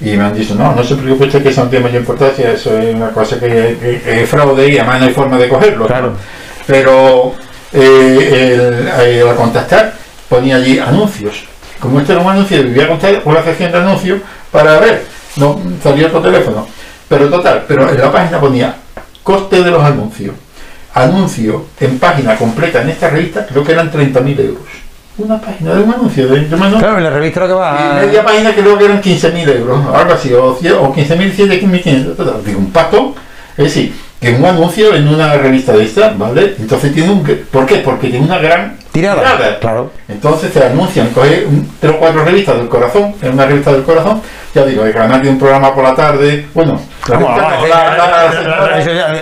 Y 0.00 0.16
me 0.16 0.22
han 0.24 0.34
dicho, 0.34 0.54
no, 0.54 0.72
no 0.74 0.82
se 0.84 0.94
preocupe 0.96 1.26
usted 1.26 1.42
que 1.42 1.48
eso 1.50 1.64
no 1.64 1.70
tiene 1.70 1.84
mayor 1.84 2.00
importancia, 2.00 2.50
eso 2.52 2.76
es 2.78 2.94
una 2.94 3.10
cosa 3.10 3.38
que, 3.40 4.00
es 4.22 4.28
fraude 4.28 4.68
y 4.68 4.78
además 4.78 5.00
no 5.00 5.06
hay 5.06 5.12
forma 5.12 5.36
de 5.38 5.48
cogerlo. 5.48 5.86
Claro. 5.86 6.08
¿no? 6.10 6.16
Pero 6.66 7.34
eh, 7.72 8.58
el- 9.00 9.06
el- 9.18 9.28
al 9.28 9.34
contactar 9.36 9.94
ponía 10.32 10.56
allí 10.56 10.78
anuncios. 10.78 11.44
Como 11.78 12.00
este 12.00 12.12
era 12.12 12.22
un 12.22 12.30
anuncio, 12.30 12.62
voy 12.62 12.80
a 12.80 12.88
contar 12.88 13.20
una 13.24 13.42
sección 13.42 13.70
de 13.70 13.78
anuncios 13.78 14.20
para 14.50 14.80
ver, 14.80 15.04
no 15.36 15.60
salía 15.82 16.06
otro 16.06 16.22
teléfono. 16.22 16.66
Pero 17.06 17.28
total, 17.28 17.64
pero 17.68 17.90
en 17.90 17.98
la 17.98 18.10
página 18.10 18.40
ponía 18.40 18.74
coste 19.22 19.62
de 19.62 19.70
los 19.70 19.82
anuncios. 19.82 20.34
Anuncio 20.94 21.66
en 21.80 21.98
página 21.98 22.36
completa 22.36 22.80
en 22.80 22.90
esta 22.90 23.10
revista, 23.10 23.46
creo 23.46 23.62
que 23.62 23.72
eran 23.72 23.92
30.000 23.92 24.40
euros. 24.40 24.64
Una 25.18 25.38
página 25.38 25.74
de 25.74 25.82
un 25.82 25.92
anuncio 25.92 26.26
de, 26.26 26.40
un. 26.40 26.78
Claro, 26.78 26.96
en 26.96 27.04
la 27.04 27.10
revista 27.10 27.40
lo 27.40 27.48
que 27.48 27.52
va. 27.52 28.00
Y 28.02 28.06
media 28.06 28.24
página 28.24 28.54
creo 28.54 28.78
que 28.78 28.84
eran 28.86 29.02
15.000 29.02 29.56
euros, 29.56 29.94
algo 29.94 30.12
así, 30.14 30.32
o, 30.32 30.56
100 30.58 30.72
o 30.72 30.94
15.000, 30.94 31.36
7.500, 31.36 32.16
total. 32.16 32.42
Digo, 32.44 32.58
un 32.58 32.72
pato. 32.72 33.14
Es 33.54 33.64
decir, 33.64 33.94
que 34.18 34.32
un 34.32 34.44
anuncio 34.46 34.94
en 34.94 35.08
una 35.08 35.34
revista 35.34 35.72
de 35.72 35.84
esta, 35.84 36.14
¿vale? 36.16 36.54
Entonces 36.58 36.94
tiene 36.94 37.12
un... 37.12 37.22
¿Por 37.50 37.66
qué? 37.66 37.76
Porque 37.76 38.08
tiene 38.08 38.24
una 38.24 38.38
gran 38.38 38.81
Tirada, 38.92 39.58
claro. 39.58 39.90
Entonces 40.06 40.52
te 40.52 40.62
anuncian, 40.62 41.08
coge 41.08 41.46
un, 41.46 41.66
tres 41.80 41.94
o 41.94 41.98
cuatro 41.98 42.24
revistas 42.24 42.58
del 42.58 42.68
corazón, 42.68 43.14
en 43.22 43.32
una 43.32 43.46
revista 43.46 43.72
del 43.72 43.84
corazón, 43.84 44.20
ya 44.54 44.66
digo, 44.66 44.84
el 44.84 44.92
canal 44.92 45.22
de 45.22 45.30
un 45.30 45.38
programa 45.38 45.74
por 45.74 45.82
la 45.82 45.94
tarde, 45.94 46.46
bueno, 46.52 46.78
Vamos, 47.08 47.36
vamos, 47.36 47.68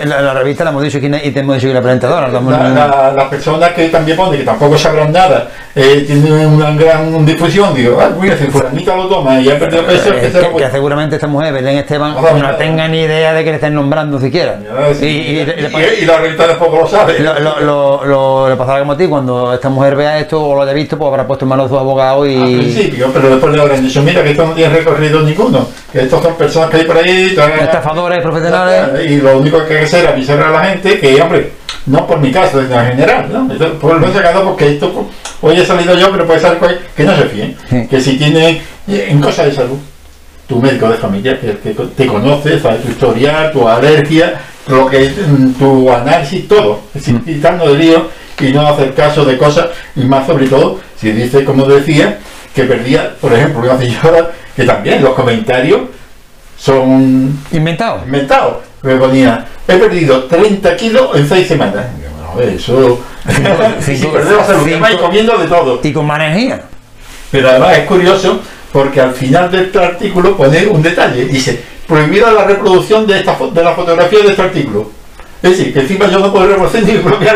la, 0.05 0.33
revista 0.35 0.63
la 0.63 0.69
hemos 0.69 0.83
dicho 0.83 0.99
y 0.99 1.31
te 1.31 1.39
hemos 1.39 1.55
dicho 1.55 1.67
que 1.67 1.73
la 1.73 1.81
presentadora. 1.81 2.27
las 2.29 3.27
personas 3.27 3.71
que 3.71 3.89
también 3.89 4.15
ponen 4.15 4.39
que 4.39 4.45
tampoco 4.45 4.77
sabrán 4.77 5.11
nada, 5.11 5.49
eh, 5.73 6.03
tienen 6.05 6.47
una 6.47 6.71
gran 6.71 7.25
difusión, 7.25 7.73
digo, 7.73 7.99
ah, 7.99 8.11
mira, 8.19 8.37
si 8.37 8.45
fulanita 8.45 8.95
lo 8.95 9.07
toma 9.07 9.39
y 9.39 9.49
ha 9.49 9.57
perdido 9.57 9.83
peso, 9.85 10.11
que 10.55 10.69
seguramente 10.69 11.15
esta 11.15 11.27
mujer, 11.27 11.53
Belén 11.53 11.77
Esteban, 11.77 12.13
no 12.13 12.55
tenga 12.55 12.87
ni 12.87 13.01
idea 13.01 13.33
de 13.33 13.43
que 13.43 13.49
le 13.49 13.55
estén 13.55 13.73
nombrando 13.73 14.19
siquiera. 14.19 14.59
Y, 15.01 15.43
la 16.05 16.17
revista 16.17 16.47
tampoco 16.47 16.81
lo 16.81 16.87
sabe. 16.87 17.19
lo, 17.19 18.47
le 18.47 18.55
pasará 18.55 18.79
como 18.79 18.91
a 18.91 18.97
ti, 18.97 19.07
cuando 19.07 19.53
esta 19.53 19.69
mujer 19.69 19.95
vea 19.95 20.19
esto 20.19 20.43
o 20.43 20.55
lo 20.55 20.61
haya 20.61 20.73
visto, 20.73 20.97
pues 20.97 21.07
habrá 21.07 21.25
puesto 21.25 21.45
en 21.45 21.49
manos 21.49 21.65
de 21.65 21.75
su 21.75 21.79
abogado 21.79 22.23
Al 22.23 22.29
y. 22.29 22.57
principio, 22.57 23.09
pero 23.11 23.29
después 23.29 23.55
le 23.55 23.61
habrán 23.61 23.81
dicho, 23.81 24.03
mira 24.03 24.23
que 24.23 24.31
esto 24.31 24.45
no 24.45 24.53
tiene 24.53 24.75
recorrido 24.75 25.21
ninguno, 25.21 25.67
que 25.91 26.01
estos 26.01 26.21
son 26.21 26.35
personas 26.35 26.69
que 26.69 26.77
hay 26.77 26.83
por 26.83 26.97
ahí, 26.97 27.35
Estafadores 27.77 28.21
profesionales. 28.21 29.09
Y 29.09 29.17
lo 29.17 29.37
único 29.37 29.65
que 29.65 29.73
hay 29.73 29.79
que 29.79 29.85
hacer 29.85 30.05
es 30.05 30.11
avisar 30.11 30.39
a 30.41 30.51
la 30.51 30.63
gente 30.65 30.99
que, 30.99 31.21
hombre, 31.21 31.51
no 31.85 32.05
por 32.05 32.19
mi 32.19 32.31
caso, 32.31 32.61
en 32.61 32.69
general, 32.69 33.27
¿no? 33.31 33.47
Pues 33.79 33.99
lo 33.99 34.07
he 34.07 34.13
sacado 34.13 34.43
porque 34.43 34.73
esto, 34.73 35.07
hoy 35.41 35.59
he 35.59 35.65
salido 35.65 35.97
yo, 35.97 36.11
pero 36.11 36.27
puede 36.27 36.39
ser 36.39 36.57
que, 36.95 37.03
no 37.03 37.15
se 37.15 37.23
fíen. 37.23 37.57
Sí. 37.69 37.87
Que 37.89 37.99
si 37.99 38.17
tienen, 38.17 38.61
eh, 38.87 39.07
en 39.09 39.19
cosas 39.19 39.47
de 39.47 39.55
salud, 39.55 39.77
tu 40.47 40.61
médico 40.61 40.89
de 40.89 40.97
familia, 40.97 41.39
que, 41.39 41.57
que 41.57 41.73
te 41.73 42.07
conoce, 42.07 42.59
sabe 42.59 42.77
tu 42.79 42.89
historial, 42.89 43.51
tu 43.51 43.67
alergia, 43.67 44.41
lo 44.67 44.87
que, 44.87 45.09
mm, 45.09 45.53
tu 45.53 45.91
análisis, 45.91 46.47
todo. 46.47 46.81
Es 46.93 47.05
decir, 47.05 47.21
quitando 47.23 47.73
de 47.73 47.79
lío 47.79 48.09
y 48.39 48.51
no 48.51 48.67
hacer 48.67 48.93
caso 48.93 49.25
de 49.25 49.37
cosas, 49.37 49.67
y 49.95 50.01
más 50.01 50.27
sobre 50.27 50.47
todo, 50.47 50.79
si 50.97 51.11
dice, 51.11 51.43
como 51.43 51.65
decía, 51.65 52.19
que 52.53 52.63
perdía, 52.63 53.15
por 53.19 53.33
ejemplo, 53.33 53.61
una 53.61 53.77
señora, 53.77 54.31
que 54.55 54.65
también 54.65 55.01
los 55.01 55.13
comentarios 55.13 55.81
son 56.61 57.39
Inventado. 57.51 58.01
inventado. 58.05 58.61
Me 58.83 58.95
ponía, 58.95 59.45
he 59.67 59.75
perdido 59.77 60.25
30 60.25 60.75
kilos 60.75 61.09
en 61.15 61.27
6 61.27 61.47
semanas. 61.47 61.85
Y 61.97 62.01
bueno, 62.01 62.31
a 62.31 62.35
ver, 62.35 62.49
eso. 62.49 62.99
perdemos 63.25 63.75
cinco- 63.83 64.79
vais 64.79 64.97
comiendo 64.97 65.37
de 65.37 65.47
todo. 65.47 65.79
Y 65.83 65.91
con 65.91 66.05
mala 66.05 66.27
energía. 66.27 66.61
Pero 67.31 67.49
además 67.49 67.77
es 67.79 67.85
curioso 67.85 68.41
porque 68.71 69.01
al 69.01 69.13
final 69.13 69.49
de 69.51 69.63
este 69.63 69.79
artículo 69.83 70.37
pone 70.37 70.67
un 70.67 70.81
detalle. 70.83 71.25
Dice, 71.25 71.61
prohibida 71.87 72.31
la 72.31 72.43
reproducción 72.45 73.07
de, 73.07 73.19
esta, 73.19 73.35
de 73.51 73.63
la 73.63 73.73
fotografía 73.73 74.19
de 74.19 74.29
este 74.29 74.41
artículo. 74.41 74.91
Es 75.43 75.57
decir, 75.57 75.73
que 75.73 75.79
encima 75.79 76.07
yo 76.07 76.19
no 76.19 76.27
reproducir 76.45 76.83
ni 76.83 76.93
mi 76.93 76.99
propia 76.99 77.33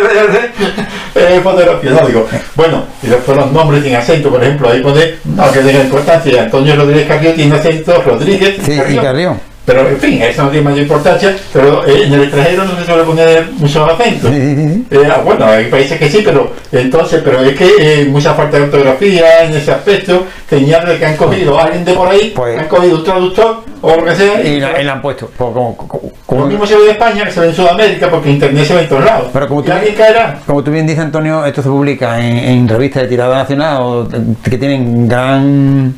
eh, 1.15 1.39
fotografía. 1.41 1.91
No, 1.91 2.07
digo, 2.07 2.27
bueno, 2.55 2.83
y 3.01 3.07
después 3.07 3.35
los 3.35 3.51
nombres 3.51 3.81
tienen 3.81 3.99
acento, 3.99 4.29
por 4.29 4.43
ejemplo, 4.43 4.69
ahí 4.69 4.81
pone, 4.81 5.15
no, 5.23 5.51
que 5.51 5.59
tenga 5.59 5.81
importancia, 5.81 6.43
Antonio 6.43 6.75
Rodríguez 6.75 7.07
Carrillo 7.07 7.33
tiene 7.33 7.55
acento, 7.55 8.01
Rodríguez 8.03 8.57
Sí, 8.63 8.79
y 8.89 8.95
Carrión. 8.97 9.39
Pero, 9.65 9.89
en 9.89 9.97
fin, 9.97 10.21
eso 10.21 10.43
no 10.43 10.49
tiene 10.49 10.63
mayor 10.65 10.81
importancia, 10.83 11.35
pero 11.51 11.83
eh, 11.87 12.03
en 12.05 12.13
el 12.13 12.21
extranjero 12.23 12.65
no 12.65 12.77
se 12.77 12.85
suele 12.85 13.03
poner 13.03 13.47
muchos 13.57 13.89
acentos. 13.89 14.29
Eh, 14.31 15.09
ah, 15.09 15.21
bueno, 15.25 15.43
hay 15.47 15.65
países 15.65 15.97
que 15.97 16.07
sí, 16.07 16.21
pero 16.23 16.51
entonces, 16.71 17.21
pero 17.25 17.41
es 17.41 17.55
que 17.57 17.71
eh, 17.79 18.05
mucha 18.05 18.35
falta 18.35 18.57
de 18.57 18.63
ortografía 18.65 19.43
en 19.45 19.55
ese 19.55 19.71
aspecto, 19.71 20.27
señal 20.47 20.85
de 20.87 20.99
que 20.99 21.05
han 21.07 21.17
cogido 21.17 21.57
a 21.59 21.63
alguien 21.63 21.83
de 21.83 21.93
por 21.93 22.07
ahí, 22.07 22.31
Pues- 22.35 22.59
han 22.59 22.67
cogido 22.67 22.97
un 22.97 23.03
traductor 23.03 23.63
o 23.81 23.95
lo 23.95 24.03
que 24.05 24.15
sea, 24.15 24.41
Y 24.41 24.59
la, 24.59 24.81
y 24.81 24.83
la 24.83 24.93
han 24.93 25.01
puesto. 25.01 25.29
Pues 25.37 25.53
como, 25.53 25.75
como- 25.77 26.41
Lo 26.41 26.47
mismo 26.47 26.65
se 26.65 26.75
ve 26.75 26.85
en 26.85 26.91
España 26.91 27.25
que 27.25 27.31
se 27.31 27.39
ve 27.41 27.47
en 27.47 27.53
Sudamérica 27.55 28.09
porque 28.09 28.31
internet 28.31 28.65
se 28.65 28.73
ve 28.75 28.81
en 28.83 28.89
todos 28.89 29.05
lados. 29.05 29.29
Pero 29.33 29.47
como 29.47 29.61
¿Y 29.61 29.63
tú- 29.63 29.71
caerá? 29.97 30.39
como 30.45 30.63
tú 30.63 30.71
bien 30.71 30.85
dices, 30.87 31.03
Antonio, 31.03 31.45
esto 31.45 31.61
se 31.61 31.69
publica 31.69 32.19
en, 32.19 32.37
en 32.37 32.67
revistas 32.67 33.03
de 33.03 33.09
tirada 33.09 33.35
nacional 33.37 33.77
o, 33.81 34.07
que 34.43 34.57
tienen 34.57 35.07
gran 35.07 35.95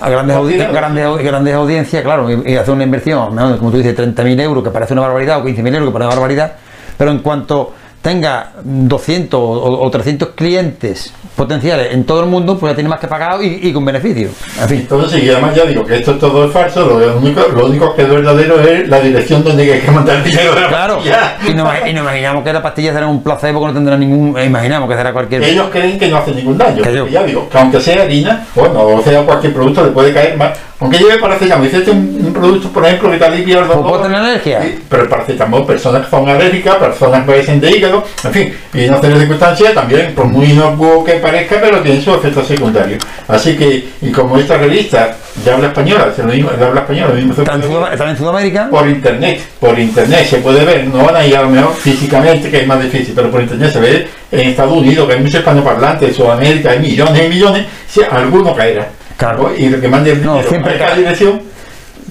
a 0.00 0.08
grandes, 0.10 0.36
audi- 0.36 0.56
Cantidad. 0.58 0.72
grandes, 0.72 1.24
grandes 1.24 1.54
audiencias, 1.54 2.02
claro, 2.04 2.30
y, 2.30 2.52
y 2.52 2.56
hacer 2.56 2.72
una 2.72 2.84
inversión, 2.84 3.34
¿no? 3.34 3.58
como 3.58 3.70
tú 3.72 3.78
dices, 3.78 3.96
30.000 3.96 4.40
euros, 4.42 4.62
que 4.62 4.70
parece 4.70 4.92
una 4.92 5.02
barbaridad, 5.02 5.38
o 5.40 5.44
15.000 5.44 5.74
euros, 5.74 5.88
que 5.88 5.92
parece 5.92 6.06
una 6.06 6.14
barbaridad, 6.14 6.52
pero 6.96 7.10
en 7.10 7.18
cuanto 7.18 7.72
tenga 8.02 8.52
200 8.62 9.38
o, 9.40 9.80
o 9.82 9.90
300 9.90 10.28
clientes 10.30 11.12
potenciales 11.36 11.92
en 11.92 12.04
todo 12.04 12.20
el 12.22 12.26
mundo, 12.30 12.58
pues 12.58 12.70
ya 12.72 12.74
tiene 12.74 12.88
más 12.88 13.00
que 13.00 13.06
pagado 13.08 13.42
y, 13.42 13.60
y 13.62 13.72
con 13.72 13.84
beneficio. 13.84 14.28
En 14.60 14.68
fin, 14.68 14.78
Entonces, 14.80 15.22
y 15.22 15.28
además 15.30 15.54
ya 15.54 15.64
digo 15.64 15.84
que 15.84 15.96
esto 15.96 16.14
todo 16.14 16.46
es 16.46 16.52
falso, 16.52 16.84
lo 16.98 17.18
único, 17.18 17.40
lo 17.54 17.66
único 17.66 17.94
que 17.94 18.02
es 18.02 18.08
verdadero 18.08 18.60
es 18.60 18.88
la 18.88 19.00
dirección 19.00 19.44
donde 19.44 19.72
hay 19.72 19.80
que 19.80 19.90
mandar 19.90 20.22
dinero 20.24 20.54
de 20.54 20.60
la 20.62 20.68
claro, 20.68 21.00
y 21.48 21.54
nos, 21.54 21.68
y 21.88 21.92
nos 21.92 22.02
imaginamos 22.02 22.44
que 22.44 22.52
la 22.52 22.62
pastilla 22.62 22.92
será 22.92 23.06
un 23.06 23.22
placebo 23.22 23.60
que 23.60 23.66
no 23.66 23.74
tendrá 23.74 23.96
ningún, 23.96 24.40
imaginamos 24.42 24.88
que 24.88 24.96
será 24.96 25.12
cualquier... 25.12 25.42
Ellos 25.44 25.66
creen 25.70 25.98
que 25.98 26.08
no 26.08 26.16
hace 26.18 26.32
ningún 26.32 26.56
daño. 26.58 26.82
Que 26.82 26.94
yo- 26.94 27.06
ya 27.08 27.22
digo, 27.24 27.48
que 27.48 27.58
aunque 27.58 27.80
sea 27.80 28.02
harina, 28.02 28.46
bueno, 28.54 28.82
o 28.86 29.02
sea 29.02 29.22
cualquier 29.22 29.52
producto, 29.54 29.84
le 29.84 29.90
puede 29.90 30.12
caer 30.12 30.36
más. 30.36 30.50
Aunque 30.80 30.98
lleve 30.98 31.18
paracetamol, 31.18 31.68
si 31.68 31.76
este 31.76 31.90
es 31.90 31.96
un, 31.96 32.22
un 32.26 32.32
producto, 32.32 32.68
por 32.68 32.86
ejemplo, 32.86 33.10
que 33.10 33.16
te 33.16 33.24
alivia 33.24 33.58
el 33.58 33.64
Pues 33.66 33.78
dolor. 33.78 34.00
tener 34.02 34.16
alergia. 34.18 34.60
Pero 34.88 35.02
el 35.02 35.08
paracetamol, 35.08 35.66
personas 35.66 36.04
que 36.04 36.10
son 36.10 36.28
alérgicas, 36.28 36.76
personas 36.76 37.20
que 37.22 37.26
padecen 37.32 37.60
de 37.60 37.70
hígado, 37.72 38.04
en 38.22 38.32
fin, 38.32 38.54
y 38.72 38.84
en 38.84 38.94
otras 38.94 39.18
circunstancias 39.18 39.74
también, 39.74 40.14
por 40.14 40.26
muy 40.26 40.46
inocuo 40.52 41.02
que 41.02 41.14
parezca, 41.14 41.56
pero 41.60 41.80
tiene 41.80 42.00
sus 42.00 42.14
efectos 42.18 42.46
secundarios. 42.46 43.02
Así 43.26 43.56
que, 43.56 43.88
y 44.02 44.12
como 44.12 44.38
esta 44.38 44.56
revista 44.56 45.16
ya 45.44 45.54
habla 45.54 45.66
española, 45.68 46.12
se 46.14 46.22
lo 46.22 46.28
mismo, 46.32 46.50
habla 46.50 46.80
española, 46.82 47.08
lo 47.08 47.14
mismo 47.14 47.34
se 47.34 47.42
Está 47.42 47.54
en, 47.54 47.60
puede 47.60 47.72
Sudam- 47.74 47.82
ver 47.82 47.92
está 47.94 48.10
en 48.10 48.16
Sudamérica. 48.16 48.68
por 48.70 48.88
internet, 48.88 49.40
por 49.58 49.78
internet 49.80 50.26
se 50.26 50.36
puede 50.38 50.64
ver, 50.64 50.86
no 50.86 51.04
van 51.04 51.16
a 51.16 51.26
ir 51.26 51.36
a 51.36 51.42
lo 51.42 51.50
mejor 51.50 51.74
físicamente, 51.74 52.50
que 52.52 52.60
es 52.60 52.66
más 52.68 52.80
difícil, 52.80 53.14
pero 53.16 53.30
por 53.32 53.40
internet 53.40 53.72
se 53.72 53.80
ve 53.80 54.08
en 54.30 54.40
Estados 54.50 54.74
Unidos, 54.74 55.08
que 55.08 55.14
hay 55.14 55.20
muchos 55.20 55.40
hispanoparlantes, 55.40 56.08
en 56.10 56.14
Sudamérica 56.14 56.70
hay 56.70 56.78
millones 56.78 57.26
y 57.26 57.28
millones, 57.28 57.66
si 57.88 58.00
alguno 58.08 58.54
caerá. 58.54 58.86
Claro. 59.18 59.50
Y 59.58 59.68
lo 59.68 59.80
que 59.80 59.88
mande 59.88 60.12
el 60.12 60.24
No, 60.24 60.40
siempre 60.42 60.72
a 60.72 60.76
esta 60.76 60.94
dirección, 60.96 61.40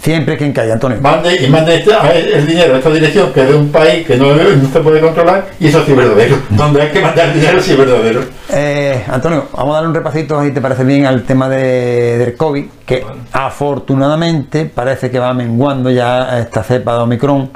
Siempre 0.02 0.38
quien 0.38 0.54
cae, 0.54 0.72
Antonio. 0.72 1.00
mande 1.02 1.44
y 1.44 1.50
mande 1.50 1.78
este- 1.78 1.92
a 1.92 2.12
el 2.12 2.46
dinero 2.46 2.76
a 2.76 2.78
esta 2.78 2.92
dirección, 2.92 3.34
que 3.34 3.42
es 3.42 3.48
de 3.50 3.56
un 3.56 3.70
país 3.72 4.06
que 4.06 4.16
no, 4.16 4.36
no 4.36 4.70
se 4.72 4.80
puede 4.82 5.02
controlar, 5.02 5.48
y 5.60 5.68
eso 5.70 5.84
sí 5.84 5.92
es 5.92 5.98
verdadero. 5.98 6.38
Donde 6.52 6.84
hay 6.84 6.90
que 6.90 7.02
mandar 7.02 7.34
dinero 7.34 7.60
sí 7.60 7.72
es 7.72 7.78
verdadero. 7.80 8.22
Eh, 8.50 9.04
Antonio, 9.10 9.48
vamos 9.54 9.72
a 9.72 9.74
darle 9.76 9.90
un 9.90 9.96
repasito, 9.96 10.44
si 10.44 10.52
te 10.52 10.62
parece 10.62 10.84
bien, 10.84 11.08
al 11.08 11.24
tema 11.24 11.50
de, 11.50 12.18
del 12.20 12.36
COVID, 12.38 12.66
que 12.86 13.04
afortunadamente 13.32 14.66
parece 14.66 15.10
que 15.10 15.18
va 15.18 15.34
menguando 15.34 15.90
ya 15.90 16.40
esta 16.40 16.62
cepa 16.64 16.94
de 16.94 17.00
Omicron, 17.00 17.50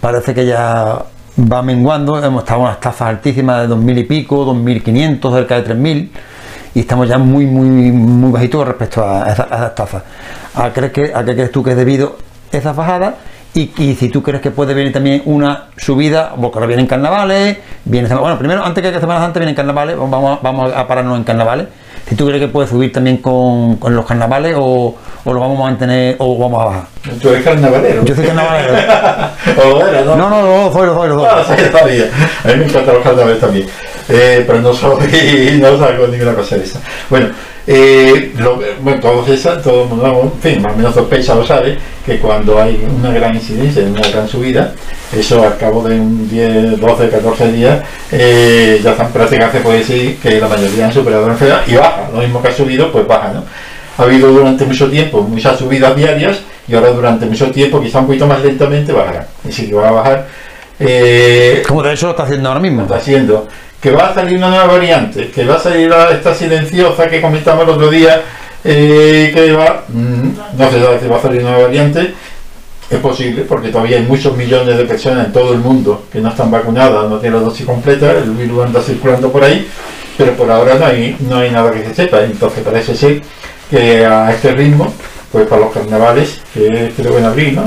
parece 0.00 0.34
que 0.34 0.44
ya 0.44 0.98
va 1.50 1.62
menguando, 1.62 2.22
hemos 2.22 2.42
estado 2.42 2.60
en 2.60 2.66
unas 2.66 2.80
tasas 2.80 3.08
altísimas 3.08 3.62
de 3.62 3.74
2.000 3.74 3.98
y 3.98 4.04
pico, 4.04 4.44
2.500, 4.44 5.32
cerca 5.34 5.60
de 5.60 5.74
3.000, 5.74 6.10
y 6.76 6.80
estamos 6.80 7.08
ya 7.08 7.16
muy, 7.16 7.46
muy, 7.46 7.90
muy 7.90 8.30
bajitos 8.30 8.66
respecto 8.68 9.02
a, 9.02 9.30
esa- 9.32 9.48
a 9.50 9.56
esas 9.56 9.74
tasas. 9.74 10.02
¿A, 10.54 10.70
crees 10.74 10.92
que, 10.92 11.10
¿A 11.14 11.24
qué 11.24 11.34
crees 11.34 11.50
tú 11.50 11.62
que 11.62 11.70
es 11.70 11.76
debido 11.76 12.18
esa 12.52 12.74
bajada? 12.74 13.14
Y, 13.54 13.94
si 13.98 14.10
tú 14.10 14.22
crees 14.22 14.42
que 14.42 14.50
puede 14.50 14.74
venir 14.74 14.92
también 14.92 15.22
una 15.24 15.68
subida, 15.78 16.34
porque 16.38 16.58
ahora 16.58 16.66
vienen 16.66 16.86
carnavales, 16.86 17.56
viene 17.86 18.14
bueno, 18.14 18.38
primero, 18.38 18.62
antes 18.62 18.84
que 18.84 19.00
Semana 19.00 19.20
Santa 19.20 19.38
vienen 19.40 19.54
carnavales, 19.54 19.96
vamos 19.96 20.38
vamos 20.42 20.70
a 20.70 20.86
pararnos 20.86 21.16
en 21.16 21.24
carnavales. 21.24 21.66
Si 22.08 22.14
tú 22.14 22.26
crees 22.26 22.40
que 22.40 22.48
puede 22.48 22.68
subir 22.68 22.92
también 22.92 23.16
con, 23.16 23.76
con 23.76 23.94
los 23.94 24.06
carnavales 24.06 24.54
o, 24.56 24.94
o 25.24 25.32
lo 25.32 25.40
vamos 25.40 25.58
a 25.58 25.64
mantener 25.64 26.14
o 26.20 26.38
vamos 26.38 26.62
a 26.62 26.64
bajar. 26.66 26.84
Tú 27.20 27.30
eres 27.30 27.42
carnavalero. 27.42 28.04
Yo 28.04 28.14
soy 28.14 28.26
carnavalero. 28.26 28.74
o 29.64 29.86
era, 29.86 30.02
¿no? 30.02 30.16
No, 30.16 30.30
no, 30.30 30.42
no, 30.42 30.72
soy, 30.72 30.88
soy, 30.88 31.08
soy. 31.08 31.26
Ah, 31.28 31.44
sí, 31.46 31.64
está 31.64 31.84
bien. 31.84 32.08
A 32.44 32.48
mí 32.48 32.56
me 32.58 32.64
encanta 32.66 32.92
los 32.92 33.02
carnavales 33.02 33.40
también. 33.40 33.66
Eh, 34.08 34.44
pero 34.46 34.60
no 34.60 34.72
soy, 34.72 35.58
no 35.60 35.78
salgo 35.78 36.06
ninguna 36.06 36.34
cosa 36.34 36.56
de 36.56 36.64
esa. 36.64 36.80
Bueno, 37.10 37.30
eh, 37.66 38.32
lo- 38.38 38.60
bueno 38.80 39.00
todos 39.00 39.28
esa, 39.28 39.60
todo 39.60 39.82
el 39.84 39.88
mundo, 39.88 40.32
en 40.34 40.40
fin, 40.40 40.62
más 40.62 40.72
o 40.72 40.76
menos 40.76 40.94
sospecha 40.94 41.34
lo 41.34 41.44
sabe, 41.44 41.76
que 42.04 42.18
cuando 42.18 42.60
hay 42.60 42.86
una 42.98 43.10
gran 43.12 43.34
incidencia, 43.34 43.82
una 43.82 44.06
gran 44.08 44.28
subida, 44.28 44.72
eso 45.16 45.42
al 45.42 45.56
cabo 45.58 45.82
de 45.88 45.98
un 46.00 46.28
10, 46.28 46.80
12, 46.80 47.08
14 47.08 47.52
días, 47.52 47.80
eh, 48.12 48.80
ya 48.82 48.92
están 48.92 49.10
prácticamente 49.12 49.58
se 49.58 49.64
puede 49.64 49.78
decir 49.78 50.16
que 50.18 50.40
la 50.40 50.48
mayoría 50.48 50.86
han 50.86 50.92
superado 50.92 51.26
la 51.26 51.32
enfermedad 51.32 51.62
y 51.66 51.74
baja. 51.74 52.08
Lo 52.12 52.20
mismo 52.20 52.40
que 52.42 52.48
ha 52.48 52.52
subido, 52.52 52.92
pues 52.92 53.06
baja, 53.06 53.32
¿no? 53.32 53.44
Ha 53.98 54.02
habido 54.02 54.28
durante 54.30 54.64
mucho 54.64 54.88
tiempo 54.90 55.22
muchas 55.22 55.58
subidas 55.58 55.96
diarias 55.96 56.38
y 56.68 56.74
ahora 56.74 56.90
durante 56.90 57.26
mucho 57.26 57.50
tiempo, 57.50 57.80
quizá 57.82 58.00
un 58.00 58.06
poquito 58.06 58.26
más 58.26 58.42
lentamente, 58.42 58.92
bajará. 58.92 59.26
Y 59.48 59.52
si 59.52 59.70
va 59.72 59.88
a 59.88 59.92
bajar, 59.92 60.26
eh, 60.78 61.62
Como 61.66 61.82
de 61.82 61.94
hecho 61.94 62.06
lo 62.06 62.10
está 62.12 62.24
haciendo 62.24 62.48
ahora 62.48 62.60
mismo. 62.60 62.82
está 62.82 62.96
haciendo, 62.96 63.48
que 63.80 63.90
va 63.90 64.08
a 64.08 64.14
salir 64.14 64.38
una 64.38 64.48
nueva 64.48 64.66
variante, 64.66 65.30
que 65.30 65.44
va 65.44 65.56
a 65.56 65.60
salir 65.60 65.92
esta 66.12 66.34
silenciosa 66.34 67.08
que 67.08 67.20
comentamos 67.20 67.64
el 67.64 67.70
otro 67.70 67.90
día, 67.90 68.22
eh, 68.64 69.30
que 69.34 69.52
va, 69.52 69.84
mm, 69.88 70.58
no 70.58 70.70
se 70.70 70.82
sabe 70.82 71.00
si 71.00 71.06
va 71.06 71.16
a 71.16 71.22
salir 71.22 71.40
una 71.42 71.50
nueva 71.50 71.66
variante, 71.66 72.14
es 72.88 72.98
posible, 72.98 73.42
porque 73.42 73.68
todavía 73.68 73.96
hay 73.96 74.04
muchos 74.04 74.36
millones 74.36 74.76
de 74.76 74.84
personas 74.84 75.26
en 75.26 75.32
todo 75.32 75.52
el 75.52 75.58
mundo 75.58 76.04
que 76.10 76.20
no 76.20 76.28
están 76.28 76.50
vacunadas, 76.50 77.08
no 77.08 77.18
tienen 77.18 77.40
la 77.40 77.48
dosis 77.48 77.66
completa, 77.66 78.12
el 78.12 78.30
virus 78.30 78.64
anda 78.64 78.80
circulando 78.80 79.30
por 79.30 79.42
ahí, 79.42 79.68
pero 80.16 80.32
por 80.34 80.50
ahora 80.50 80.76
no 80.76 80.86
hay, 80.86 81.16
no 81.20 81.38
hay 81.38 81.50
nada 81.50 81.72
que 81.72 81.84
se 81.84 81.94
sepa, 81.94 82.22
entonces 82.22 82.62
parece 82.64 82.94
ser 82.94 83.22
que 83.68 84.06
a 84.06 84.32
este 84.32 84.52
ritmo, 84.52 84.92
pues 85.32 85.46
para 85.48 85.60
los 85.62 85.72
carnavales, 85.72 86.40
que 86.54 86.92
creo 86.96 87.12
que 87.12 87.18
en 87.18 87.24
abril, 87.24 87.54
¿no? 87.56 87.64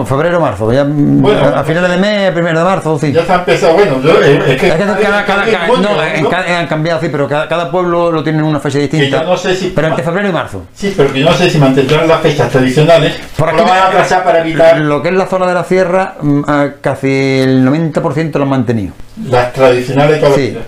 No, 0.00 0.06
febrero, 0.06 0.40
marzo. 0.40 0.72
Ya, 0.72 0.84
Bueno, 0.88 1.40
a, 1.40 1.60
a 1.60 1.64
finales 1.64 1.90
de 1.90 1.96
mes, 1.98 2.32
primero 2.32 2.58
de 2.58 2.64
marzo, 2.64 2.98
sí. 2.98 3.12
Ya 3.12 3.24
se 3.24 3.32
ha 3.32 3.36
empezado, 3.36 3.74
bueno, 3.74 4.00
yo, 4.02 4.20
eh, 4.22 4.42
es 4.48 4.60
que... 4.60 4.68
Es 4.68 4.74
que 4.74 4.78
cada, 4.80 4.96
cada- 5.24 5.44
cada- 5.44 5.66
Coño, 5.68 5.82
no, 5.82 6.00
han 6.00 6.66
cambiado, 6.66 7.00
sí, 7.00 7.08
pero 7.12 7.28
cada, 7.28 7.70
pueblo 7.70 8.10
lo 8.10 8.22
tiene 8.24 8.38
en 8.38 8.44
una 8.44 8.58
fecha 8.60 8.78
distinta. 8.78 9.22
yo 9.22 9.28
no 9.28 9.36
sé 9.36 9.54
si... 9.54 9.68
Pero 9.68 9.88
entre 9.88 10.02
febrero 10.04 10.28
y 10.28 10.32
marzo. 10.32 10.62
Sí, 10.74 10.94
pero 10.96 11.12
que 11.12 11.20
yo 11.20 11.26
no 11.30 11.36
sé 11.36 11.50
si 11.50 11.58
mantendrán 11.58 12.08
las 12.08 12.20
fechas 12.20 12.50
tradicionales 12.50 13.14
Por 13.36 13.48
o 13.48 13.52
aquí 13.52 13.60
lo 13.60 13.64
van 13.68 13.78
a 13.78 13.86
atrasar 13.88 14.24
para 14.24 14.40
evitar 14.40 14.78
Lo 14.80 15.02
que 15.02 15.08
es 15.10 15.14
la 15.14 15.26
zona 15.26 15.46
de 15.46 15.54
la 15.54 15.64
sierra, 15.64 16.14
mm, 16.20 16.42
a 16.48 16.68
casi 16.80 17.08
el 17.40 17.64
90% 17.64 18.32
lo 18.38 18.42
han 18.44 18.48
mantenido. 18.50 18.94
las 19.28 19.52
tradicionales 19.52 20.18
toda 20.18 20.30
la 20.30 20.36
Sí. 20.36 20.58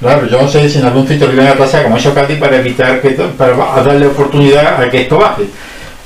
Claro, 0.00 0.26
yo 0.26 0.42
no 0.42 0.48
sé 0.48 0.68
si 0.68 0.78
en 0.78 0.86
algún 0.86 1.06
sitio 1.06 1.26
lo 1.26 1.32
iban 1.32 1.46
a 1.46 1.50
atrasar 1.52 1.84
como 1.84 1.96
eso 1.96 2.12
Cádiz 2.12 2.38
para 2.38 2.56
evitar 2.56 3.00
que 3.00 3.10
para 3.10 3.54
darle 3.82 4.06
oportunidad 4.06 4.82
a 4.82 4.90
que 4.90 5.02
esto 5.02 5.18
baje. 5.18 5.44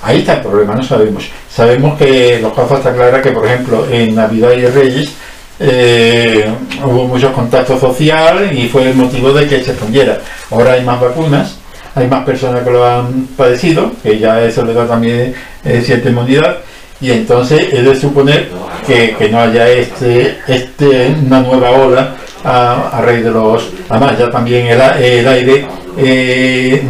Ahí 0.03 0.19
está 0.19 0.35
el 0.35 0.43
problema, 0.43 0.75
no 0.75 0.83
sabemos. 0.83 1.29
Sabemos 1.51 1.99
que 1.99 2.39
los 2.41 2.53
casos 2.53 2.79
está 2.79 2.95
clara 2.95 3.21
que, 3.21 3.33
por 3.33 3.45
ejemplo, 3.47 3.87
en 3.91 4.15
Navidad 4.15 4.53
y 4.53 4.67
Reyes 4.67 5.13
eh, 5.59 6.49
hubo 6.85 7.09
muchos 7.09 7.33
contactos 7.33 7.81
sociales 7.81 8.53
y 8.53 8.69
fue 8.69 8.91
el 8.91 8.95
motivo 8.95 9.33
de 9.33 9.49
que 9.49 9.65
se 9.65 9.73
expandiera. 9.73 10.19
Ahora 10.51 10.73
hay 10.73 10.85
más 10.85 11.01
vacunas, 11.01 11.57
hay 11.95 12.07
más 12.07 12.25
personas 12.25 12.63
que 12.63 12.71
lo 12.71 12.87
han 12.87 13.27
padecido, 13.37 13.91
que 14.03 14.19
ya 14.19 14.41
eso 14.45 14.65
le 14.65 14.75
da 14.75 14.87
también 14.87 15.35
eh, 15.65 15.83
cierta 15.85 16.11
inmunidad, 16.11 16.59
y 17.01 17.11
entonces 17.11 17.73
es 17.73 17.85
de 17.85 17.97
suponer 17.97 18.51
que, 18.87 19.17
que 19.19 19.29
no 19.29 19.41
haya 19.41 19.69
este, 19.69 20.39
este 20.47 21.15
una 21.27 21.41
nueva 21.41 21.71
ola 21.71 22.17
a, 22.45 23.01
raíz 23.05 23.25
de 23.25 23.31
los... 23.31 23.71
Además, 23.89 24.19
ya 24.19 24.31
también 24.31 24.67
el, 24.67 24.81
el 24.81 25.29
aire 25.29 25.67
eh, 25.97 26.83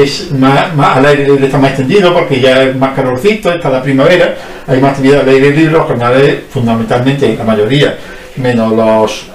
es 0.00 0.32
más, 0.32 0.74
más- 0.74 0.96
al 0.96 1.06
aire 1.06 1.24
libre 1.28 1.46
está 1.46 1.58
más 1.58 1.70
extendido 1.70 2.12
porque 2.14 2.40
ya 2.40 2.62
es 2.62 2.76
más 2.76 2.94
calorcito, 2.94 3.52
está 3.52 3.68
la 3.70 3.82
primavera, 3.82 4.34
hay 4.66 4.80
más 4.80 4.92
actividad 4.92 5.20
al 5.20 5.28
aire 5.28 5.50
libre, 5.50 5.72
los 5.72 5.86
carnavales 5.86 6.36
fundamentalmente, 6.50 7.36
la 7.36 7.44
mayoría, 7.44 7.98
menos 8.36 8.72
los, 8.72 9.26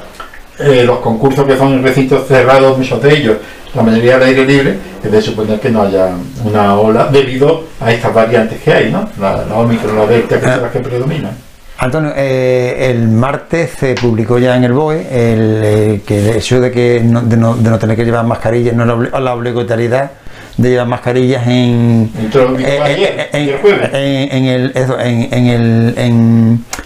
eh, 0.60 0.84
los 0.86 1.00
concursos 1.00 1.46
que 1.46 1.56
son 1.58 1.74
en 1.74 1.84
recintos 1.84 2.28
cerrados, 2.28 2.78
muchos 2.78 3.02
de 3.04 3.14
ellos, 3.18 3.38
la 3.76 3.84
mayoría 3.84 4.16
al 4.16 4.24
aire 4.24 4.46
libre, 4.46 4.78
es 5.04 5.12
de 5.12 5.22
suponer 5.22 5.60
que 5.60 5.70
no 5.70 5.84
haya 5.84 6.10
una 6.44 6.76
ola 6.76 7.08
debido 7.12 7.66
a 7.80 7.92
estas 7.92 8.12
variantes 8.14 8.60
que 8.62 8.74
hay, 8.74 8.92
¿no? 8.92 9.08
La, 9.20 9.46
la 9.46 9.56
Omicron, 9.56 9.96
la 9.96 10.08
Delta, 10.08 10.40
que 10.40 10.46
son 10.48 10.62
las 10.64 10.72
que 10.72 10.80
predominan. 10.80 11.49
Antonio, 11.82 12.12
eh, 12.16 12.90
el 12.92 13.08
martes 13.08 13.72
se 13.80 13.96
publicó 13.96 14.38
ya 14.38 14.58
en 14.58 14.66
el 14.66 14.74
BOE 14.74 15.00
el, 15.00 15.62
eh, 15.64 16.02
que 16.06 16.20
el 16.20 16.36
hecho 16.36 16.60
de 16.60 16.72
que 16.72 17.02
no, 17.04 17.22
de, 17.22 17.38
no, 17.38 17.56
de 17.56 17.70
no 17.70 17.80
tener 17.80 17.96
que 17.96 18.04
llevar 18.04 18.26
mascarillas, 18.26 18.76
no 18.76 18.86
la, 18.86 19.20
la 19.20 19.34
obligatoriedad 19.34 20.12
de 20.58 20.70
llevar 20.72 20.88
mascarillas 20.88 21.48
en, 21.48 22.12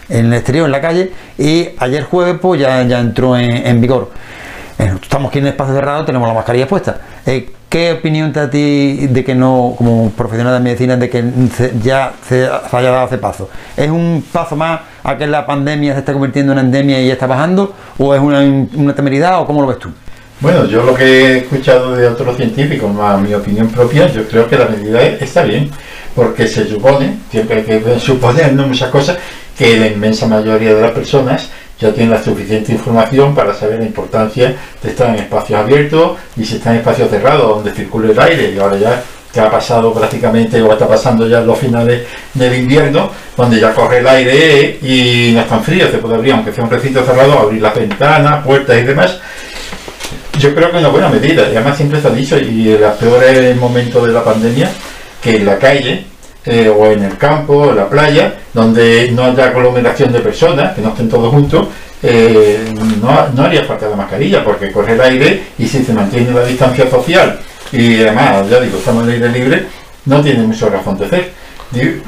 en 0.10 0.28
el 0.28 0.34
exterior, 0.34 0.66
en 0.68 0.72
la 0.72 0.82
calle, 0.82 1.12
y 1.40 1.70
ayer 1.80 2.04
jueves 2.04 2.36
pues 2.40 2.62
ya, 2.62 2.84
ya 2.84 3.00
entró 3.00 3.36
en, 3.36 3.50
en 3.66 3.82
vigor. 3.82 4.12
Eh, 4.78 4.94
Estamos 5.02 5.30
aquí 5.30 5.40
en 5.40 5.46
el 5.46 5.52
espacio 5.54 5.74
cerrado, 5.74 6.06
tenemos 6.06 6.28
las 6.28 6.36
mascarillas 6.36 6.68
puestas. 6.68 6.98
Eh, 7.26 7.50
¿qué 7.74 7.92
opinión 7.92 8.32
te 8.32 8.40
a 8.40 8.52
ti 8.52 9.08
de 9.08 9.24
que 9.24 9.34
no, 9.34 9.74
como 9.76 10.12
profesional 10.12 10.54
de 10.54 10.60
medicina, 10.60 10.96
de 10.96 11.10
que 11.10 11.24
ya 11.82 12.14
se, 12.30 12.48
haya 12.72 12.92
dado 12.92 13.08
ese 13.08 13.18
paso? 13.18 13.50
¿Es 13.76 13.90
un 13.90 14.24
paso 14.32 14.56
más 14.56 14.82
a 15.04 15.18
que 15.18 15.26
la 15.26 15.44
pandemia 15.48 15.94
se 15.94 16.00
está 16.02 16.14
convirtiendo 16.14 16.54
en 16.54 16.60
endemia 16.60 17.02
y 17.02 17.08
ya 17.08 17.14
está 17.14 17.26
bajando? 17.26 17.74
¿O 17.98 18.14
es 18.14 18.22
una, 18.22 18.42
una 18.76 18.94
temeridad 18.94 19.42
o 19.42 19.48
cómo 19.48 19.60
lo 19.60 19.68
ves 19.68 19.80
tú? 19.80 19.90
Bueno, 20.40 20.66
yo 20.66 20.84
lo 20.84 20.94
que 20.94 21.04
he 21.04 21.38
escuchado 21.40 21.96
de 21.96 22.06
otros 22.06 22.38
científicos, 22.38 22.94
más 22.94 23.20
mi 23.20 23.34
opinión 23.34 23.68
propia, 23.70 24.06
yo 24.06 24.28
creo 24.28 24.48
que 24.48 24.56
la 24.56 24.66
medida 24.66 25.02
está 25.02 25.42
bien, 25.42 25.72
porque 26.14 26.48
se 26.48 26.68
supone, 26.68 27.18
siempre 27.32 27.58
hay 27.58 27.64
que 27.64 28.00
suponer 28.00 28.54
muchas 28.54 28.92
cosas, 28.92 29.18
que 29.58 29.80
la 29.80 29.88
inmensa 29.88 30.28
mayoría 30.28 30.76
de 30.76 30.82
las 30.82 30.92
personas 30.92 31.50
ya 31.80 31.92
tienen 31.92 32.12
la 32.12 32.24
suficiente 32.24 32.72
información 32.72 33.34
para 33.36 33.54
saber 33.54 33.80
la 33.80 33.86
importancia 33.86 34.56
de 34.82 34.90
estar 34.90 35.10
en 35.10 35.16
espacios 35.16 35.60
abiertos 35.60 36.18
y 36.38 36.46
si 36.46 36.56
están 36.56 36.74
en 36.74 36.80
espacios 36.80 37.10
cerrados 37.10 37.56
donde 37.56 37.72
circule 37.72 38.12
el 38.12 38.20
aire, 38.20 38.52
y 38.52 38.60
ahora 38.60 38.78
ya 38.78 39.04
que 39.34 39.40
ha 39.40 39.50
pasado 39.50 39.92
prácticamente 39.92 40.62
o 40.62 40.72
está 40.72 40.88
pasando 40.88 41.28
ya 41.28 41.40
en 41.40 41.48
los 41.48 41.58
finales 41.58 42.04
del 42.36 42.54
invierno, 42.54 43.10
donde 43.36 43.60
ya 43.60 43.74
corre 43.74 43.98
el 43.98 44.08
aire 44.08 44.78
y 44.82 45.32
no 45.34 45.42
es 45.42 45.50
tan 45.50 45.64
frío, 45.64 45.90
se 45.90 45.98
puede 45.98 46.16
abrir, 46.16 46.34
aunque 46.34 46.54
sea 46.54 46.64
un 46.64 46.70
recinto 46.70 47.04
cerrado, 47.04 47.40
abrir 47.40 47.60
las 47.60 47.74
ventanas, 47.74 48.46
puertas 48.46 48.78
y 48.78 48.84
demás, 48.84 49.20
yo 50.38 50.54
creo 50.54 50.70
que 50.70 50.78
es 50.78 50.82
una 50.82 50.90
buena 50.90 51.10
medida, 51.10 51.48
y 51.48 51.56
además 51.56 51.78
siempre 51.78 52.00
se 52.00 52.08
ha 52.08 52.12
dicho, 52.12 52.38
y 52.38 52.74
en 52.74 52.82
los 52.82 52.94
peores 52.98 53.58
momentos 53.58 54.06
de 54.06 54.14
la 54.14 54.24
pandemia, 54.24 54.70
que 55.20 55.38
en 55.38 55.46
la 55.48 55.58
calle, 55.58 56.06
eh, 56.46 56.70
o 56.70 56.86
en 56.88 57.04
el 57.04 57.18
campo, 57.18 57.70
en 57.70 57.78
la 57.78 57.90
playa, 57.90 58.36
donde 58.54 59.12
no 59.12 59.24
haya 59.24 59.48
aglomeración 59.48 60.12
de 60.12 60.20
personas, 60.20 60.74
que 60.74 60.82
no 60.82 60.90
estén 60.90 61.10
todos 61.10 61.32
juntos, 61.32 61.68
eh, 62.02 62.74
no, 63.02 63.30
no 63.30 63.44
haría 63.44 63.64
falta 63.64 63.88
la 63.88 63.96
mascarilla, 63.96 64.44
porque 64.44 64.72
corre 64.72 64.94
el 64.94 65.02
aire 65.02 65.44
y 65.58 65.68
si 65.68 65.84
se 65.84 65.94
mantiene 65.94 66.32
la 66.32 66.46
distancia 66.46 66.90
social, 66.90 67.40
y 67.72 68.02
además, 68.02 68.50
ya 68.50 68.60
digo, 68.60 68.78
estamos 68.78 69.04
en 69.04 69.10
el 69.10 69.24
aire 69.24 69.40
libre, 69.40 69.66
no 70.06 70.22
tiene 70.22 70.44
mucha 70.46 70.68
razón 70.68 70.98
de 70.98 71.10
ser. 71.10 71.32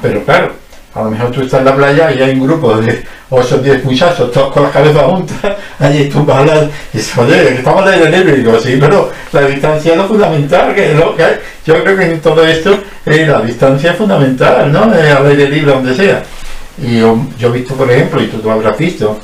Pero 0.01 0.23
claro, 0.23 0.53
a 0.95 1.03
lo 1.03 1.11
mejor 1.11 1.29
tú 1.29 1.41
estás 1.41 1.59
en 1.59 1.65
la 1.65 1.75
playa 1.75 2.11
y 2.13 2.21
hay 2.21 2.31
un 2.39 2.47
grupo 2.47 2.77
de 2.77 3.03
8 3.29 3.55
o 3.55 3.57
10 3.57 3.83
muchachos, 3.83 4.31
todos 4.31 4.53
con 4.53 4.63
las 4.63 4.71
cabezas 4.71 5.03
juntas, 5.03 5.55
allí 5.79 6.09
hablar, 6.31 6.69
y 6.93 6.97
dices, 6.97 7.17
oye, 7.17 7.43
que 7.43 7.55
estamos 7.55 7.85
el 7.85 7.93
aire 7.93 8.17
libre, 8.17 8.33
y 8.33 8.37
digo, 8.37 8.59
sí, 8.59 8.77
pero 8.79 9.11
la 9.33 9.41
distancia 9.41 9.91
es 9.91 9.97
lo 9.97 10.07
fundamental, 10.07 10.73
que 10.73 10.91
es 10.91 10.97
lo 10.97 11.13
que 11.15 11.23
hay. 11.23 11.35
Yo 11.65 11.83
creo 11.83 11.97
que 11.97 12.11
en 12.11 12.21
todo 12.21 12.45
esto 12.45 12.79
eh, 13.05 13.25
la 13.27 13.41
distancia 13.41 13.91
es 13.91 13.97
fundamental, 13.97 14.71
¿no? 14.71 14.95
Eh, 14.95 15.11
al 15.11 15.27
aire 15.27 15.49
libre, 15.49 15.73
donde 15.73 15.95
sea. 15.95 16.23
Y 16.81 16.99
yo, 16.99 17.17
yo 17.37 17.49
he 17.49 17.51
visto, 17.51 17.73
por 17.73 17.91
ejemplo, 17.91 18.21
y 18.21 18.27
tú, 18.27 18.37
tú 18.37 18.49
habrás 18.49 18.77
visto, 18.77 19.19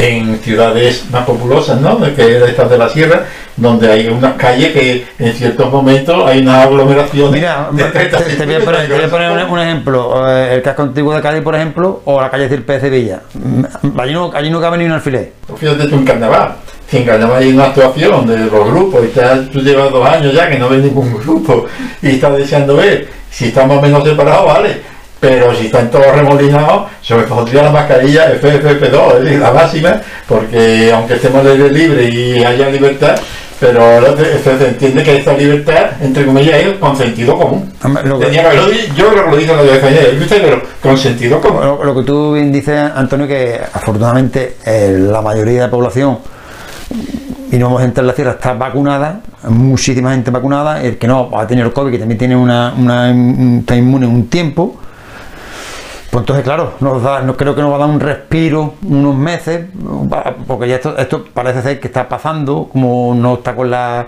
en 0.00 0.38
ciudades 0.40 1.04
más 1.10 1.24
populosas, 1.24 1.80
¿no? 1.80 1.96
De 1.96 2.14
Que 2.14 2.38
estas 2.44 2.70
de 2.70 2.78
la 2.78 2.88
sierra, 2.88 3.24
donde 3.56 3.90
hay 3.92 4.08
unas 4.08 4.34
calles 4.34 4.72
que 4.72 5.06
en 5.18 5.32
ciertos 5.34 5.70
momentos 5.70 6.26
hay 6.26 6.40
una 6.40 6.62
aglomeración 6.62 7.30
Mira, 7.32 7.68
de 7.70 7.84
te, 7.84 7.90
30, 8.06 8.18
te 8.18 8.46
voy 8.46 8.54
a 8.54 8.60
poner, 8.60 8.88
te 8.88 8.94
voy 8.94 9.04
a 9.04 9.08
poner 9.10 9.30
un, 9.44 9.50
un 9.50 9.58
ejemplo. 9.60 10.28
eh, 10.30 10.54
El 10.54 10.62
casco 10.62 10.82
antiguo 10.82 11.14
de 11.14 11.20
Cádiz, 11.20 11.42
por 11.42 11.54
ejemplo, 11.54 12.00
o 12.06 12.20
la 12.20 12.30
calle 12.30 12.48
Cirpe 12.48 12.72
de 12.74 12.80
Sevilla. 12.80 13.20
Mm, 13.34 14.00
Allí 14.00 14.12
no, 14.14 14.30
allí 14.34 14.50
no 14.50 14.60
cabe 14.60 14.78
ni 14.78 14.84
un 14.86 14.92
alfiler. 14.92 15.32
Fíjate 15.56 15.86
tú 15.86 15.96
en 15.96 16.04
carnaval. 16.04 16.54
Si 16.88 16.96
en 16.96 17.04
carnaval 17.04 17.42
hay 17.42 17.52
una 17.52 17.66
actuación 17.66 18.26
de 18.26 18.38
los 18.38 18.66
grupos 18.70 19.02
y 19.04 19.06
estás- 19.08 19.48
tú 19.50 19.60
llevas 19.60 19.90
dos 19.92 20.08
años 20.08 20.32
ya 20.32 20.48
que 20.48 20.58
no 20.58 20.68
ves 20.68 20.82
ningún 20.82 21.14
grupo 21.20 21.66
y 22.02 22.08
estás 22.12 22.36
deseando 22.36 22.76
ver, 22.76 23.06
si 23.30 23.48
estamos 23.48 23.80
menos 23.82 24.02
separados, 24.02 24.46
vale. 24.46 24.80
Pero 25.20 25.54
si 25.54 25.66
están 25.66 25.90
todos 25.90 26.06
remolinados, 26.14 26.84
se 27.02 27.14
me 27.14 27.24
pondría 27.24 27.64
la 27.64 27.70
mascarilla 27.70 28.32
FFP2, 28.40 29.16
es 29.18 29.24
decir, 29.24 29.38
la 29.38 29.50
máxima, 29.52 30.00
porque 30.26 30.90
aunque 30.94 31.14
estemos 31.14 31.44
libre 31.44 32.08
y 32.08 32.42
haya 32.42 32.70
libertad, 32.70 33.16
pero 33.60 33.84
ahora 33.84 34.14
se, 34.16 34.66
entiende 34.66 35.02
que 35.02 35.18
esta 35.18 35.34
libertad, 35.36 35.90
entre 36.00 36.24
comillas, 36.24 36.56
es 36.60 36.78
con 36.78 36.96
sentido 36.96 37.36
común. 37.36 37.70
Lo 38.04 38.18
que, 38.18 38.24
Tenía 38.26 38.40
que 38.40 38.46
haberlo 38.46 38.72
yo 38.96 39.08
creo 39.10 39.24
que 39.26 39.30
lo 39.30 39.36
dice 39.36 39.54
la 39.56 39.62
defensa, 39.62 40.36
pero 40.40 40.62
con 40.82 40.96
sentido 40.96 41.38
común. 41.42 41.60
lo, 41.66 41.84
lo 41.84 41.94
que 41.96 42.02
tú 42.02 42.32
bien 42.32 42.50
dices, 42.50 42.90
Antonio, 42.94 43.28
que 43.28 43.60
afortunadamente 43.74 44.56
eh, 44.64 44.96
la 44.98 45.20
mayoría 45.20 45.52
de 45.54 45.60
la 45.66 45.70
población, 45.70 46.18
y 47.52 47.58
no 47.58 47.66
vamos 47.66 47.82
a 47.82 47.84
entrar 47.84 48.04
en 48.04 48.08
la 48.08 48.14
sierra, 48.14 48.30
está 48.30 48.54
vacunada, 48.54 49.20
muchísima 49.48 50.12
gente 50.12 50.30
vacunada, 50.30 50.82
el 50.82 50.96
que 50.96 51.06
no 51.06 51.30
ha 51.36 51.46
tenido 51.46 51.66
el 51.66 51.74
COVID, 51.74 51.90
que 51.92 51.98
también 51.98 52.16
tiene 52.18 52.36
una, 52.36 52.72
una- 52.74 53.10
está 53.58 53.76
inmune 53.76 54.06
un 54.06 54.28
tiempo, 54.28 54.76
pues 56.10 56.22
entonces, 56.22 56.44
claro, 56.44 56.74
nos 56.80 57.02
da, 57.02 57.20
no, 57.20 57.36
creo 57.36 57.54
que 57.54 57.62
nos 57.62 57.70
va 57.70 57.76
a 57.76 57.78
dar 57.80 57.88
un 57.88 58.00
respiro 58.00 58.74
unos 58.82 59.14
meses, 59.14 59.66
porque 60.46 60.68
ya 60.68 60.76
esto, 60.76 60.96
esto 60.98 61.24
parece 61.32 61.62
ser 61.62 61.80
que 61.80 61.88
está 61.88 62.08
pasando, 62.08 62.68
como 62.72 63.14
no 63.14 63.34
está 63.34 63.54
con 63.54 63.70
la 63.70 64.06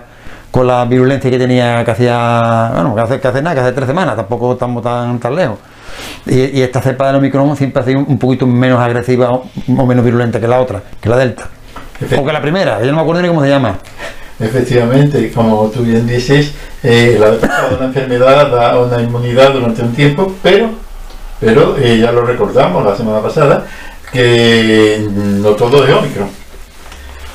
con 0.51 0.67
la 0.67 0.85
virulencia 0.85 1.31
que 1.31 1.39
tenía 1.39 1.83
que 1.83 1.89
hacía, 1.89 2.71
bueno, 2.75 2.93
que 2.93 3.01
hace, 3.01 3.19
que 3.19 3.27
hace 3.27 3.41
nada, 3.41 3.55
que 3.55 3.61
hace 3.61 3.71
tres 3.71 3.87
semanas, 3.87 4.15
tampoco 4.15 4.53
estamos 4.53 4.83
tan, 4.83 5.17
tan 5.17 5.35
lejos. 5.35 5.57
Y, 6.27 6.59
y 6.59 6.61
esta 6.61 6.79
cepa 6.79 7.07
del 7.07 7.15
Omicron 7.15 7.55
siempre 7.57 7.81
ha 7.81 7.85
sido 7.85 7.99
un, 7.99 8.05
un 8.07 8.19
poquito 8.19 8.45
menos 8.45 8.79
agresiva 8.79 9.31
o, 9.31 9.45
o 9.75 9.85
menos 9.87 10.05
virulenta 10.05 10.39
que 10.39 10.47
la 10.47 10.61
otra, 10.61 10.83
que 11.01 11.09
la 11.09 11.17
Delta. 11.17 11.47
O 12.17 12.25
que 12.25 12.33
la 12.33 12.41
primera, 12.41 12.81
yo 12.81 12.87
no 12.87 12.97
me 12.97 13.01
acuerdo 13.01 13.21
ni 13.23 13.29
cómo 13.29 13.41
se 13.41 13.49
llama. 13.49 13.77
Efectivamente, 14.39 15.31
como 15.31 15.69
tú 15.69 15.83
bien 15.83 16.05
dices, 16.05 16.53
eh, 16.83 17.17
la 17.19 17.31
una 17.75 17.85
enfermedad 17.85 18.51
da 18.51 18.79
una 18.79 19.01
inmunidad 19.01 19.53
durante 19.53 19.81
un 19.81 19.93
tiempo, 19.93 20.33
pero, 20.43 20.69
pero 21.43 21.77
eh, 21.79 21.99
ya 21.99 22.11
lo 22.11 22.23
recordamos 22.25 22.85
la 22.85 22.95
semana 22.95 23.21
pasada, 23.21 23.65
que 24.11 25.05
no 25.11 25.49
todo 25.51 25.85
es 25.85 25.93
Omicron. 25.93 26.29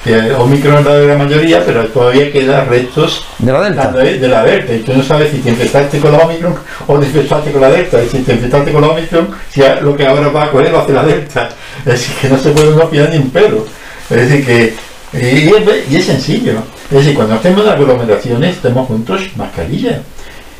Que 0.04 0.32
Omicron 0.32 0.78
es 0.78 0.84
la 0.84 0.94
de 0.94 1.06
la 1.08 1.16
mayoría, 1.18 1.64
pero 1.66 1.84
todavía 1.88 2.30
quedan 2.32 2.68
restos 2.68 3.24
De 3.38 3.52
la 3.52 3.60
Delta. 3.62 3.90
de, 3.92 4.18
de 4.18 4.28
la 4.28 4.44
Delta. 4.44 4.72
Y 4.72 4.78
tú 4.80 4.92
no 4.94 5.02
sabes 5.02 5.30
si 5.32 5.38
te 5.38 5.50
infectaste 5.50 5.98
con 5.98 6.12
la 6.12 6.18
Omicron 6.18 6.54
o 6.86 6.98
te 7.00 7.06
infectaste 7.06 7.50
con 7.50 7.60
la 7.60 7.70
Delta. 7.70 8.00
Y 8.02 8.08
si 8.08 8.18
te 8.22 8.32
infectaste 8.34 8.72
con 8.72 8.80
la 8.82 8.88
Omicron, 8.88 9.28
si 9.50 9.62
a- 9.62 9.80
lo 9.80 9.96
que 9.96 10.06
ahora 10.06 10.28
va 10.28 10.44
a 10.44 10.50
coger 10.50 10.70
lo 10.70 10.80
hace 10.80 10.92
la 10.92 11.02
Delta. 11.04 11.48
Es 11.80 11.84
decir, 11.92 12.14
que 12.22 12.28
no 12.28 12.38
se 12.38 12.50
puede 12.50 12.72
uno 12.72 12.86
fiar 12.86 13.10
ni 13.10 13.16
un 13.16 13.30
pelo. 13.30 13.66
Es 14.08 14.16
decir, 14.28 14.46
que. 14.46 14.74
Y 15.14 15.48
es, 15.48 15.90
y 15.90 15.96
es 15.96 16.04
sencillo. 16.04 16.52
Es 16.90 16.98
decir, 16.98 17.14
cuando 17.14 17.38
en 17.42 17.68
aglomeraciones, 17.68 18.56
estemos 18.56 18.86
juntos, 18.86 19.22
mascarilla. 19.36 20.00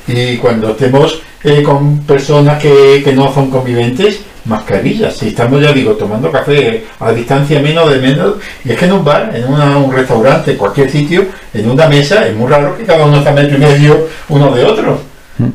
Y 0.08 0.36
cuando 0.38 0.70
estemos 0.70 1.20
eh, 1.44 1.62
con 1.62 1.98
personas 2.00 2.60
que, 2.60 3.02
que 3.04 3.12
no 3.12 3.32
son 3.32 3.50
conviventes, 3.50 4.20
mascarillas. 4.46 5.14
Si 5.16 5.28
estamos, 5.28 5.60
ya 5.62 5.72
digo, 5.72 5.92
tomando 5.92 6.30
café 6.32 6.84
a 7.00 7.12
distancia 7.12 7.60
menos 7.60 7.90
de 7.92 7.98
menos, 7.98 8.34
y 8.64 8.70
es 8.72 8.78
que 8.78 8.86
en 8.86 8.92
un 8.92 9.04
bar, 9.04 9.30
en 9.34 9.44
una- 9.52 9.76
un 9.76 9.92
restaurante, 9.92 10.56
cualquier 10.56 10.90
sitio, 10.90 11.26
en 11.52 11.70
una 11.70 11.86
mesa, 11.86 12.26
es 12.26 12.34
muy 12.34 12.48
raro 12.50 12.76
que 12.76 12.84
cada 12.84 13.04
uno 13.04 13.18
esté 13.18 13.28
a 13.28 13.32
metro 13.32 13.56
y 13.56 13.60
medio 13.60 14.06
uno 14.30 14.50
de 14.50 14.64
otro. 14.64 14.98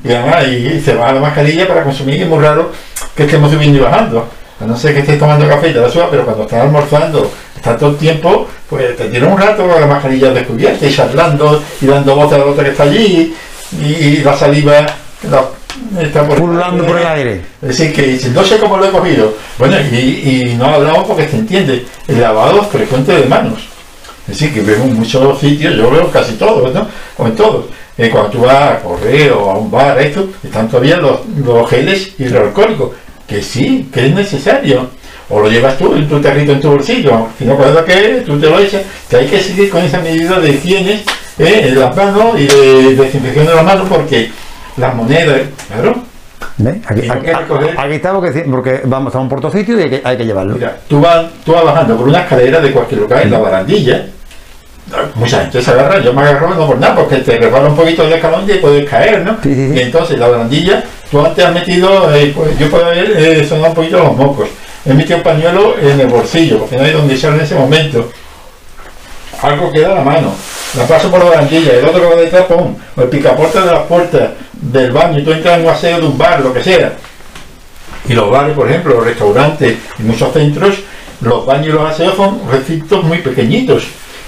Y 0.03 0.11
además, 0.13 0.47
y 0.47 0.79
se 0.79 0.93
va 0.95 1.11
la 1.11 1.19
mascarilla 1.19 1.67
para 1.67 1.83
consumir, 1.83 2.15
y 2.19 2.21
es 2.21 2.29
muy 2.29 2.39
raro 2.39 2.71
que 3.15 3.23
estemos 3.23 3.51
subiendo 3.51 3.79
y 3.79 3.81
bajando. 3.81 4.27
A 4.61 4.65
no 4.65 4.77
ser 4.77 4.93
que 4.93 4.99
estés 4.99 5.19
tomando 5.19 5.47
café 5.49 5.69
y 5.69 5.73
te 5.73 5.79
la 5.81 5.89
suba, 5.89 6.07
pero 6.11 6.23
cuando 6.23 6.43
estás 6.43 6.61
almorzando, 6.61 7.29
estás 7.55 7.77
todo 7.77 7.89
el 7.89 7.97
tiempo, 7.97 8.47
pues 8.69 8.95
te 8.95 9.05
tiene 9.05 9.25
un 9.27 9.37
rato 9.37 9.67
con 9.67 9.81
la 9.81 9.87
mascarilla 9.87 10.29
descubierta 10.31 10.85
y 10.85 10.93
charlando 10.95 11.61
y 11.81 11.85
dando 11.87 12.15
voz 12.15 12.31
a 12.31 12.37
la 12.37 12.45
otra 12.45 12.63
que 12.63 12.69
está 12.69 12.83
allí, 12.83 13.33
y, 13.81 14.17
la 14.23 14.35
saliva 14.37 14.85
la- 15.29 16.01
está 16.01 16.25
por 16.27 16.37
Pululando 16.37 16.85
por 16.85 16.97
el 16.99 17.05
aire. 17.07 17.41
es 17.61 17.67
decir, 17.69 17.93
que 17.93 18.03
dice, 18.03 18.29
no 18.29 18.43
sé 18.43 18.57
cómo 18.57 18.77
lo 18.77 18.85
he 18.85 18.91
cogido. 18.91 19.33
Bueno, 19.57 19.75
y, 19.91 19.95
y 20.51 20.55
no 20.57 20.65
hablamos 20.65 21.05
porque 21.05 21.27
se 21.27 21.37
entiende. 21.37 21.85
El 22.07 22.21
lavado 22.21 22.63
frecuente 22.63 23.11
de 23.13 23.25
manos. 23.25 23.61
Es 24.27 24.39
decir, 24.39 24.53
que 24.53 24.61
vemos 24.61 24.87
muchos 24.87 25.39
sitios, 25.39 25.75
yo 25.75 25.89
veo 25.91 26.09
casi 26.11 26.33
todos, 26.33 26.73
¿no? 26.73 26.87
Como 27.17 27.29
en 27.29 27.35
todos. 27.35 27.65
Eh, 27.97 28.09
cuando 28.09 28.29
tú 28.31 28.39
vas 28.39 28.71
a 28.71 28.79
correr 28.79 29.31
o 29.33 29.51
a 29.51 29.57
un 29.57 29.69
bar, 29.69 29.99
esto, 30.01 30.29
están 30.43 30.67
todavía 30.69 30.97
los, 30.97 31.19
los 31.45 31.69
geles 31.69 32.13
hidroalcohólicos. 32.17 32.91
Que 33.27 33.41
sí, 33.41 33.89
que 33.93 34.07
es 34.07 34.13
necesario. 34.15 34.89
O 35.29 35.39
lo 35.39 35.49
llevas 35.49 35.77
tú 35.77 35.93
en 35.95 36.07
tu 36.07 36.19
tarrito 36.21 36.51
en 36.53 36.61
tu 36.61 36.69
bolsillo. 36.69 37.27
Si 37.37 37.45
no 37.45 37.57
lo 37.57 37.85
que 37.85 38.23
tú 38.25 38.39
te 38.39 38.49
lo 38.49 38.59
echas. 38.59 38.81
Que 39.09 39.17
hay 39.17 39.27
que 39.27 39.39
seguir 39.41 39.69
con 39.69 39.83
esa 39.83 39.99
medida 39.99 40.39
de 40.39 40.51
higiene 40.51 41.03
eh, 41.39 41.61
en 41.69 41.79
las 41.79 41.95
manos 41.95 42.39
y 42.39 42.45
de 42.47 42.95
desinfección 42.95 43.45
de 43.47 43.55
las 43.55 43.63
manos 43.65 43.87
porque 43.89 44.31
las 44.77 44.93
monedas, 44.95 45.41
claro, 45.67 45.95
¿Ves? 46.57 46.75
Aquí, 46.85 47.09
aquí- 47.09 47.25
que 47.25 47.33
recoger- 47.33 47.75
aquí 47.77 47.93
está 47.95 48.13
porque, 48.13 48.31
porque 48.51 48.81
vamos, 48.83 49.07
estamos 49.11 49.29
por 49.29 49.39
todos 49.41 49.53
sitios 49.55 49.79
y 49.79 49.83
hay 49.83 49.89
que, 49.89 50.01
hay 50.03 50.17
que 50.17 50.25
llevarlo. 50.25 50.53
Mira, 50.55 50.77
tú 50.87 51.01
vas, 51.01 51.25
tú 51.43 51.53
vas 51.53 51.63
bajando 51.63 51.97
por 51.97 52.07
una 52.07 52.21
escalera 52.21 52.59
de 52.59 52.71
cualquier 52.71 53.01
lugar 53.01 53.21
en 53.23 53.31
la 53.31 53.39
barandilla. 53.39 54.05
Mucha 55.15 55.41
gente 55.41 55.61
se 55.63 55.71
agarra, 55.71 55.99
yo 55.99 56.13
me 56.13 56.21
agarro 56.21 56.53
no 56.53 56.67
por 56.67 56.77
nada, 56.77 56.95
porque 56.95 57.17
te 57.17 57.37
resbala 57.39 57.69
un 57.69 57.75
poquito 57.75 58.03
el 58.03 58.13
escalón 58.13 58.45
y 58.47 58.53
puedes 58.55 58.87
caer, 58.87 59.21
¿no? 59.21 59.37
Sí, 59.41 59.55
sí, 59.55 59.69
sí. 59.69 59.79
Y 59.79 59.79
entonces 59.81 60.19
la 60.19 60.27
barandilla, 60.27 60.83
tú 61.09 61.25
antes 61.25 61.43
has 61.43 61.53
metido, 61.53 62.13
eh, 62.13 62.31
pues, 62.35 62.59
yo 62.59 62.69
puedo 62.69 62.85
haber 62.85 63.09
eh, 63.17 63.45
sonado 63.47 63.69
un 63.69 63.73
poquito 63.75 63.97
los 63.99 64.15
mocos. 64.15 64.49
He 64.85 64.93
metido 64.93 65.17
un 65.17 65.23
pañuelo 65.23 65.75
en 65.81 65.99
el 66.01 66.07
bolsillo, 66.07 66.59
porque 66.59 66.75
no 66.77 66.83
hay 66.83 66.91
donde 66.91 67.15
echar 67.15 67.33
en 67.33 67.39
ese 67.39 67.55
momento. 67.55 68.11
Algo 69.41 69.71
queda 69.71 69.93
a 69.93 69.95
la 69.95 70.01
mano. 70.03 70.33
La 70.77 70.87
paso 70.87 71.11
por 71.11 71.19
la 71.19 71.29
barandilla, 71.29 71.73
el 71.73 71.85
otro 71.85 72.01
que 72.01 72.15
va 72.15 72.21
detrás, 72.21 72.45
pum, 72.45 72.75
o 72.95 73.01
el 73.01 73.09
picaporte 73.09 73.59
de 73.59 73.65
las 73.65 73.83
puertas 73.83 74.31
del 74.53 74.91
baño, 74.91 75.19
y 75.19 75.23
tú 75.23 75.31
entras 75.31 75.59
en 75.59 75.65
un 75.65 75.69
aseo 75.69 75.99
de 75.99 76.07
un 76.07 76.17
bar, 76.17 76.41
lo 76.41 76.53
que 76.53 76.63
sea. 76.63 76.93
Y 78.07 78.13
los 78.13 78.29
bares, 78.29 78.55
por 78.55 78.67
ejemplo, 78.67 78.95
los 78.95 79.05
restaurantes 79.05 79.77
y 79.99 80.03
muchos 80.03 80.33
centros, 80.33 80.75
los 81.21 81.45
baños 81.45 81.67
y 81.67 81.71
los 81.71 81.89
aseos 81.89 82.15
son 82.15 82.41
recintos 82.49 83.03
muy 83.03 83.19
pequeñitos 83.19 83.83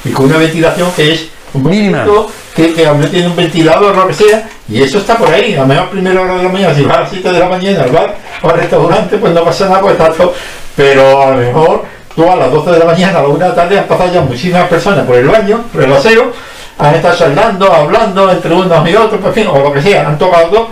y 0.05 0.09
con 0.09 0.25
una 0.25 0.37
ventilación 0.37 0.91
que 0.95 1.13
es 1.13 1.27
Mínima. 1.53 2.05
que, 2.53 2.73
que 2.73 2.87
hombre 2.87 3.07
tiene 3.07 3.27
un 3.27 3.35
ventilador 3.35 3.93
o 3.93 4.01
lo 4.01 4.07
que 4.07 4.13
sea, 4.13 4.49
y 4.67 4.81
eso 4.81 4.97
está 4.99 5.17
por 5.17 5.29
ahí, 5.29 5.55
a 5.55 5.61
lo 5.61 5.67
mejor 5.67 5.89
primera 5.89 6.21
hora 6.21 6.37
de 6.37 6.43
la 6.43 6.49
mañana, 6.49 6.75
si 6.75 6.83
vas 6.83 6.97
a 6.97 7.01
las 7.01 7.09
7 7.09 7.31
de 7.31 7.39
la 7.39 7.49
mañana 7.49 7.83
al 7.83 7.91
bar 7.91 8.15
o 8.41 8.49
al 8.49 8.57
restaurante, 8.57 9.17
pues 9.17 9.33
no 9.33 9.43
pasa 9.43 9.67
nada, 9.67 9.81
pues 9.81 9.93
está 9.93 10.09
todo, 10.09 10.33
pero 10.75 11.21
a 11.21 11.31
lo 11.31 11.37
mejor 11.37 11.85
tú 12.15 12.29
a 12.29 12.35
las 12.35 12.51
12 12.51 12.71
de 12.71 12.79
la 12.79 12.85
mañana, 12.85 13.19
a 13.19 13.21
la 13.23 13.27
1 13.27 13.37
de 13.39 13.49
la 13.49 13.55
tarde, 13.55 13.79
han 13.79 13.85
pasado 13.85 14.11
ya 14.13 14.21
muchísimas 14.21 14.67
personas 14.67 15.05
por 15.05 15.15
el 15.15 15.27
baño, 15.27 15.61
por 15.71 15.83
el 15.83 15.93
aseo, 15.93 16.31
han 16.77 16.95
estado 16.95 17.15
charlando, 17.15 17.71
hablando 17.71 18.31
entre 18.31 18.53
unos 18.53 18.89
y 18.89 18.95
otros, 18.95 19.23
en 19.25 19.33
fin, 19.33 19.47
o 19.47 19.57
lo 19.59 19.73
que 19.73 19.81
sea, 19.81 20.07
han 20.07 20.17
tocado 20.17 20.49
dos, 20.49 20.67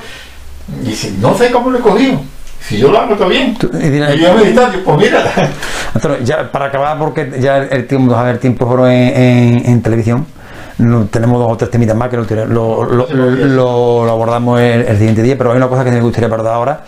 y 0.82 0.88
dicen, 0.90 1.22
no 1.22 1.36
sé 1.38 1.52
cómo 1.52 1.70
lo 1.70 1.80
he 1.80 1.82
cogido. 1.82 2.20
Si 2.62 2.78
yo 2.78 2.90
lo 2.92 2.98
hago 3.00 3.16
todo 3.16 3.28
bien. 3.28 3.58
Y 3.74 3.90
dirás- 3.90 4.16
Y 4.16 4.20
yo 4.20 4.34
meditar, 4.36 4.72
pues 4.86 4.98
mira, 4.98 5.22
ya 6.24 6.50
para 6.50 6.66
acabar, 6.68 6.98
porque 6.98 7.30
ya 7.40 7.58
el, 7.58 7.86
tiempo, 7.88 8.16
a 8.16 8.24
ver, 8.24 8.38
tiempo 8.38 8.66
oro 8.66 8.88
en, 8.88 8.94
en- 9.16 9.66
en 9.66 9.82
televisión. 9.82 10.26
no- 10.78 11.06
tenemos 11.08 11.40
dos 11.40 11.52
o 11.52 11.58
tres 11.58 11.70
temitas 11.72 11.96
más 11.96 12.10
que 12.10 12.16
lo, 12.18 12.26
lo, 12.46 13.08
lo- 13.12 14.10
abordamos 14.10 14.60
el, 14.62 14.82
el 14.86 14.98
siguiente 14.98 15.22
día, 15.22 15.38
pero 15.38 15.52
hay 15.52 15.58
una 15.58 15.68
cosa 15.68 15.84
que 15.84 15.92
me 15.92 16.00
gustaría 16.00 16.28
abordar 16.28 16.54
ahora. 16.54 16.82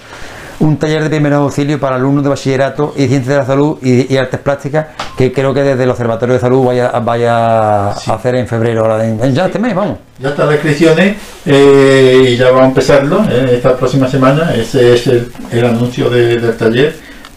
Un 0.58 0.78
taller 0.78 1.04
de 1.04 1.10
primeros 1.10 1.40
auxilios 1.40 1.80
para 1.80 1.98
alumnos 1.98 2.24
de 2.24 2.30
bachillerato 2.30 2.94
y 2.96 3.08
ciencias 3.08 3.28
de 3.28 3.36
la 3.38 3.46
salud 3.46 3.78
y, 3.82 4.14
y 4.14 4.18
artes 4.18 4.40
plásticas 4.40 4.88
que 5.18 5.32
creo 5.34 5.54
que 5.54 5.62
desde 5.64 5.84
el 5.84 5.90
Observatorio 5.90 6.36
de 6.36 6.40
Salud 6.40 6.66
vaya, 6.66 6.92
vaya 7.00 7.94
Sí. 7.98 8.10
a 8.10 8.14
hacer 8.16 8.36
en 8.36 8.48
febrero, 8.48 8.82
ahora 8.82 9.06
en- 9.06 9.34
ya 9.36 9.48
este 9.48 9.60
mes, 9.60 9.76
vamos. 9.76 9.98
ya 10.18 10.30
están 10.30 10.46
las 10.48 10.56
inscripciones 10.56 11.18
eh, 11.46 12.26
y 12.30 12.38
ya 12.38 12.46
vamos 12.48 12.62
a 12.62 12.66
empezarlo 12.68 13.24
eh, 13.30 13.52
esta 13.56 13.76
próxima 13.76 14.08
semana. 14.08 14.54
Ese 14.56 14.94
es 14.94 15.08
el, 15.08 15.32
el 15.52 15.66
anuncio 15.66 16.10
de- 16.10 16.38
del 16.38 16.56
taller. 16.58 16.96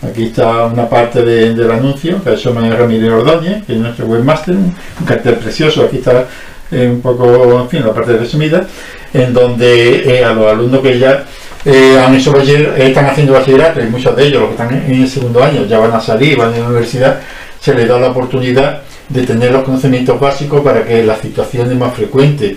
Aquí 0.09 0.26
está 0.26 0.66
una 0.66 0.88
parte 0.88 1.24
de- 1.24 1.54
del 1.54 1.70
anuncio, 1.72 2.22
que 2.22 2.35
es 2.35 2.46
Manuel 2.46 2.78
Ramírez 2.78 3.11
Ordóñez, 3.11 3.64
que 3.66 3.72
es 3.72 3.78
nuestro 3.81 4.07
webmaster, 4.07 4.54
un, 4.54 4.72
un 5.00 5.07
cartel 5.07 5.35
precioso. 5.35 5.83
Aquí 5.83 5.96
está 5.98 6.24
eh, 6.70 6.88
un 6.88 7.00
poco, 7.00 7.61
en 7.62 7.68
fin, 7.68 7.83
la 7.85 7.92
parte 7.92 8.16
resumida, 8.16 8.64
en 9.12 9.35
donde 9.35 10.18
eh, 10.20 10.24
a 10.24 10.33
los 10.35 10.46
alumnos 10.46 10.81
que 10.83 10.98
ya 11.00 11.24
eh, 11.68 12.00
han 12.02 12.14
hecho 12.14 12.35
eh, 12.40 12.88
están 12.88 13.07
haciendo 13.07 13.35
bachillerato, 13.35 13.81
y 13.81 13.85
muchos 13.85 14.16
de 14.16 14.26
ellos, 14.26 14.40
los 14.40 14.48
que 14.48 14.62
están 14.62 14.74
en, 14.74 14.94
en 14.94 15.02
el 15.02 15.09
segundo 15.09 15.44
año, 15.44 15.66
ya 15.66 15.78
van 15.78 15.92
a 15.92 16.00
salir, 16.00 16.38
van 16.38 16.54
a 16.54 16.59
la 16.59 16.66
universidad, 16.66 17.20
se 17.61 17.74
les 17.74 17.87
da 17.87 17.98
la 18.00 18.09
oportunidad 18.09 18.83
de 19.09 19.22
tener 19.26 19.52
los 19.52 19.64
conocimientos 19.64 20.18
básicos 20.18 20.62
para 20.62 20.83
que 20.85 21.02
las 21.02 21.20
situaciones 21.20 21.76
más 21.76 21.94
frecuentes 21.94 22.57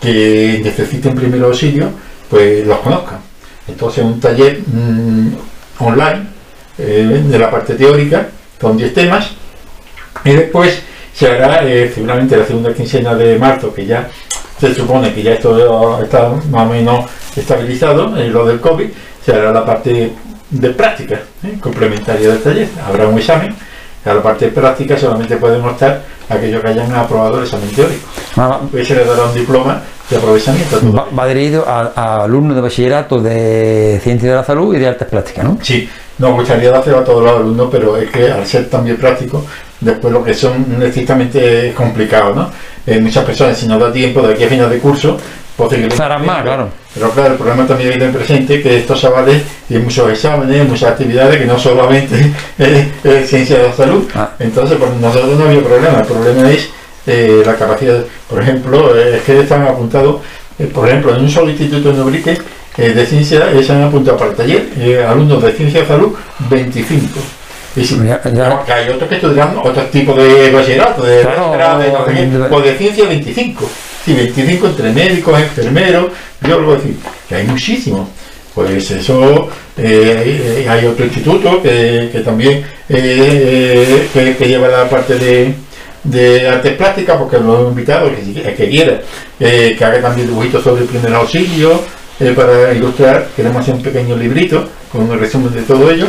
que 0.00 0.60
necesiten 0.62 1.14
primer 1.14 1.42
auxilio, 1.42 1.90
pues 2.28 2.66
los 2.66 2.78
conozcan. 2.80 3.18
Entonces 3.66 4.04
un 4.04 4.20
taller 4.20 4.60
mm, 4.66 5.28
online 5.78 6.26
eh, 6.78 7.24
de 7.26 7.38
la 7.38 7.50
parte 7.50 7.74
teórica 7.74 8.28
con 8.60 8.76
10 8.76 8.94
temas 8.94 9.30
y 10.24 10.32
después 10.32 10.82
se 11.14 11.28
hará 11.28 11.64
eh, 11.64 11.90
seguramente 11.94 12.36
la 12.36 12.46
segunda 12.46 12.74
quincena 12.74 13.14
de 13.14 13.38
marzo, 13.38 13.72
que 13.72 13.86
ya 13.86 14.08
se 14.58 14.74
supone 14.74 15.14
que 15.14 15.22
ya 15.22 15.32
esto 15.32 16.02
está 16.02 16.30
más 16.50 16.66
o 16.66 16.70
menos 16.70 17.04
estabilizado, 17.40 18.16
en 18.16 18.32
lo 18.32 18.44
del 18.46 18.60
COVID, 18.60 18.88
se 19.24 19.32
hará 19.32 19.52
la 19.52 19.64
parte 19.64 20.12
de 20.50 20.70
práctica 20.70 21.20
¿eh? 21.44 21.56
complementaria 21.60 22.28
del 22.30 22.40
taller. 22.42 22.68
Habrá 22.86 23.06
un 23.08 23.18
examen, 23.18 23.54
a 24.04 24.14
la 24.14 24.22
parte 24.22 24.46
de 24.46 24.52
práctica 24.52 24.96
solamente 24.98 25.36
pueden 25.36 25.62
optar 25.64 26.02
aquellos 26.28 26.60
que 26.62 26.68
hayan 26.68 26.92
aprobado 26.94 27.38
el 27.38 27.44
examen 27.44 27.68
teórico. 27.70 28.06
Pues 28.70 28.86
se 28.88 28.94
le 28.94 29.04
dará 29.04 29.24
un 29.24 29.34
diploma 29.34 29.82
de 30.08 30.16
aprovechamiento. 30.16 30.80
va- 30.92 31.06
va 31.16 31.26
dirigido 31.28 31.64
a, 31.68 31.92
a 31.94 32.24
alumnos 32.24 32.56
de 32.56 32.62
bachillerato 32.62 33.20
de 33.20 34.00
ciencias 34.02 34.30
de 34.32 34.36
la 34.36 34.44
salud 34.44 34.74
y 34.74 34.78
de 34.78 34.88
artes 34.88 35.06
plásticas, 35.08 35.44
¿no? 35.44 35.58
Sí, 35.62 35.88
nos 36.18 36.32
gustaría 36.34 36.70
dárselo 36.70 36.98
a 36.98 37.04
todos 37.04 37.22
los 37.22 37.36
alumnos, 37.36 37.68
pero 37.70 37.96
es 37.96 38.10
que 38.10 38.30
al 38.30 38.44
ser 38.46 38.68
también 38.68 38.96
práctico, 38.96 39.44
después 39.80 40.12
lo 40.12 40.24
que 40.24 40.34
son 40.34 40.82
estrictamente 40.82 41.68
es 41.68 41.74
complicado, 41.74 42.34
¿no? 42.34 42.50
Eh, 42.86 42.98
muchas 42.98 43.24
personas, 43.24 43.56
si 43.56 43.68
no 43.68 43.78
da 43.78 43.92
tiempo 43.92 44.20
de 44.26 44.34
aquí 44.34 44.44
a 44.44 44.48
final 44.48 44.68
de 44.70 44.78
curso, 44.78 45.16
posiblemente. 45.64 46.02
Harán 46.02 46.26
más, 46.26 46.42
claro. 46.42 46.68
Pero 46.94 47.10
claro, 47.10 47.32
el 47.32 47.38
problema 47.38 47.66
también 47.66 47.90
hay 47.90 47.94
que 47.94 48.00
tener 48.00 48.16
presente 48.16 48.62
que 48.62 48.78
estos 48.78 49.00
chavales 49.00 49.42
tienen 49.68 49.84
muchos 49.84 50.10
exámenes, 50.10 50.68
muchas 50.68 50.90
actividades 50.90 51.38
que 51.38 51.44
no 51.46 51.58
solamente 51.58 52.32
es, 52.58 52.86
es 53.04 53.28
ciencia 53.30 53.58
de 53.58 53.68
la 53.68 53.72
salud. 53.74 54.04
Ah. 54.14 54.30
Entonces, 54.38 54.76
por 54.76 54.88
nosotros 54.90 55.38
no 55.38 55.44
había 55.46 55.62
problema. 55.62 55.98
El 56.00 56.06
problema 56.06 56.50
es 56.50 56.68
eh, 57.06 57.42
la 57.46 57.54
capacidad. 57.54 58.04
Por 58.28 58.42
ejemplo, 58.42 58.96
eh, 58.98 59.16
es 59.18 59.22
que 59.22 59.40
están 59.40 59.62
apuntados, 59.62 60.16
eh, 60.58 60.64
por 60.72 60.88
ejemplo, 60.88 61.14
en 61.14 61.22
un 61.22 61.30
solo 61.30 61.50
instituto 61.50 61.90
en 61.90 62.00
Ubrique 62.00 62.38
eh, 62.76 62.88
de 62.90 63.06
ciencia, 63.06 63.42
se 63.64 63.72
han 63.72 63.82
apuntado 63.84 64.16
para 64.16 64.30
el 64.30 64.36
taller 64.36 65.02
alumnos 65.06 65.42
de 65.42 65.52
ciencia 65.52 65.80
de 65.82 65.86
salud 65.86 66.14
25. 66.48 67.20
Y 67.76 67.84
si, 67.84 67.96
Ya- 68.04 68.20
ya. 68.32 68.64
hay 68.74 68.88
otros 68.88 69.08
que 69.08 69.14
estudian 69.14 69.56
otros 69.62 69.90
tipos 69.92 70.16
de 70.16 70.50
bachillerato, 70.50 71.02
de 71.04 71.20
Claro, 71.22 71.78
de 71.78 71.92
qué, 72.14 72.26
de- 72.26 72.42
o 72.54 72.60
de 72.60 72.74
ciencia 72.76 73.06
25. 73.06 73.70
Sí, 74.04 74.14
25 74.14 74.66
entre 74.66 74.92
médicos, 74.92 75.38
enfermeros, 75.38 76.06
biólogos, 76.40 76.76
en 76.76 76.82
fin, 76.82 76.98
que 77.28 77.34
hay 77.34 77.46
muchísimos. 77.46 78.08
Pues 78.54 78.90
eso, 78.90 79.48
eh, 79.76 80.64
eh, 80.64 80.66
hay 80.68 80.84
otro 80.86 81.04
instituto 81.04 81.62
que, 81.62 82.20
también 82.24 82.64
eh, 82.88 84.08
que, 84.12 84.36
que 84.36 84.48
lleva 84.48 84.68
la 84.68 84.88
parte 84.88 85.16
de, 85.16 85.54
de 86.04 86.48
artes 86.48 86.76
plásticas, 86.76 87.16
porque 87.16 87.38
lo 87.38 87.60
hemos 87.60 87.70
invitado, 87.70 88.10
que, 88.10 88.54
que 88.54 88.68
quiera, 88.68 89.00
eh, 89.38 89.74
que 89.76 89.84
haga 89.84 90.00
también 90.00 90.28
dibujitos 90.28 90.64
sobre 90.64 90.82
el 90.82 90.88
primer 90.88 91.14
auxilio, 91.14 91.80
eh, 92.18 92.32
para 92.34 92.72
ilustrar, 92.74 93.28
queremos 93.34 93.62
hacer 93.62 93.74
un 93.74 93.82
pequeño 93.82 94.16
librito 94.16 94.68
con 94.92 95.08
un 95.08 95.18
resumen 95.18 95.54
de 95.54 95.62
todo 95.62 95.90
ello, 95.90 96.06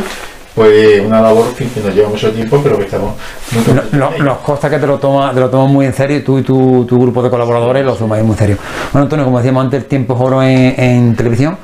pues 0.54 1.00
una 1.00 1.22
labor 1.22 1.54
que 1.54 1.66
nos 1.82 1.94
lleva 1.94 2.08
mucho 2.08 2.30
tiempo, 2.30 2.60
pero 2.62 2.76
que 2.78 2.84
estamos 2.84 3.14
muy 3.52 4.20
nos 4.20 4.38
consta 4.38 4.68
que 4.68 4.78
te 4.78 4.86
lo 4.86 4.98
tomas 4.98 5.34
te 5.34 5.40
lo 5.40 5.48
tomas 5.48 5.70
muy 5.70 5.86
en 5.86 5.94
serio 5.94 6.18
y 6.18 6.20
tú 6.20 6.38
y 6.38 6.42
tu, 6.42 6.84
tu 6.84 7.00
grupo 7.00 7.22
de 7.22 7.30
colaboradores 7.30 7.84
lo 7.84 7.94
tomáis 7.94 8.22
muy 8.22 8.32
en 8.32 8.38
serio. 8.38 8.56
Bueno, 8.92 9.04
Antonio, 9.04 9.24
como 9.24 9.38
decíamos 9.38 9.64
antes, 9.64 9.82
el 9.82 9.86
tiempo 9.86 10.14
es 10.14 10.20
oro 10.20 10.42
en, 10.42 10.74
en 10.78 11.16
televisión 11.16 11.56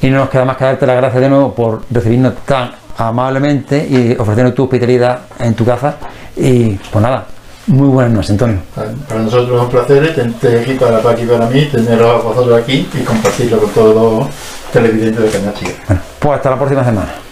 y 0.00 0.10
no 0.10 0.18
nos 0.18 0.28
queda 0.28 0.44
más 0.44 0.56
que 0.56 0.64
darte 0.64 0.86
las 0.86 0.96
gracias 0.96 1.22
de 1.22 1.28
nuevo 1.28 1.54
por 1.54 1.82
recibirnos 1.90 2.34
tan 2.44 2.70
amablemente 2.98 3.86
y 3.88 4.16
ofrecernos 4.18 4.54
tu 4.54 4.64
hospitalidad 4.64 5.20
en 5.38 5.54
tu 5.54 5.64
casa. 5.64 5.96
Y 6.36 6.70
pues 6.74 7.02
nada, 7.02 7.26
muy 7.66 7.88
buenas 7.88 8.12
noches, 8.12 8.30
Antonio. 8.30 8.58
Para 8.74 9.20
nosotros 9.20 9.56
es 9.56 9.62
un 9.62 9.70
placer 9.70 10.36
tener 10.40 10.60
aquí 10.60 10.74
para 10.74 11.00
Paqui 11.00 11.22
y 11.22 11.26
para 11.26 11.46
mí, 11.46 11.64
teneros 11.64 12.20
a 12.20 12.22
vosotros 12.22 12.62
aquí 12.62 12.88
y 12.94 13.00
compartirlo 13.00 13.58
con 13.58 13.70
todos 13.70 13.94
los 13.94 14.28
televidentes 14.72 15.24
de 15.24 15.30
Canal 15.30 15.54
Chile. 15.54 15.74
Bueno, 15.86 16.02
pues 16.20 16.36
hasta 16.36 16.50
la 16.50 16.56
próxima 16.56 16.84
semana. 16.84 17.25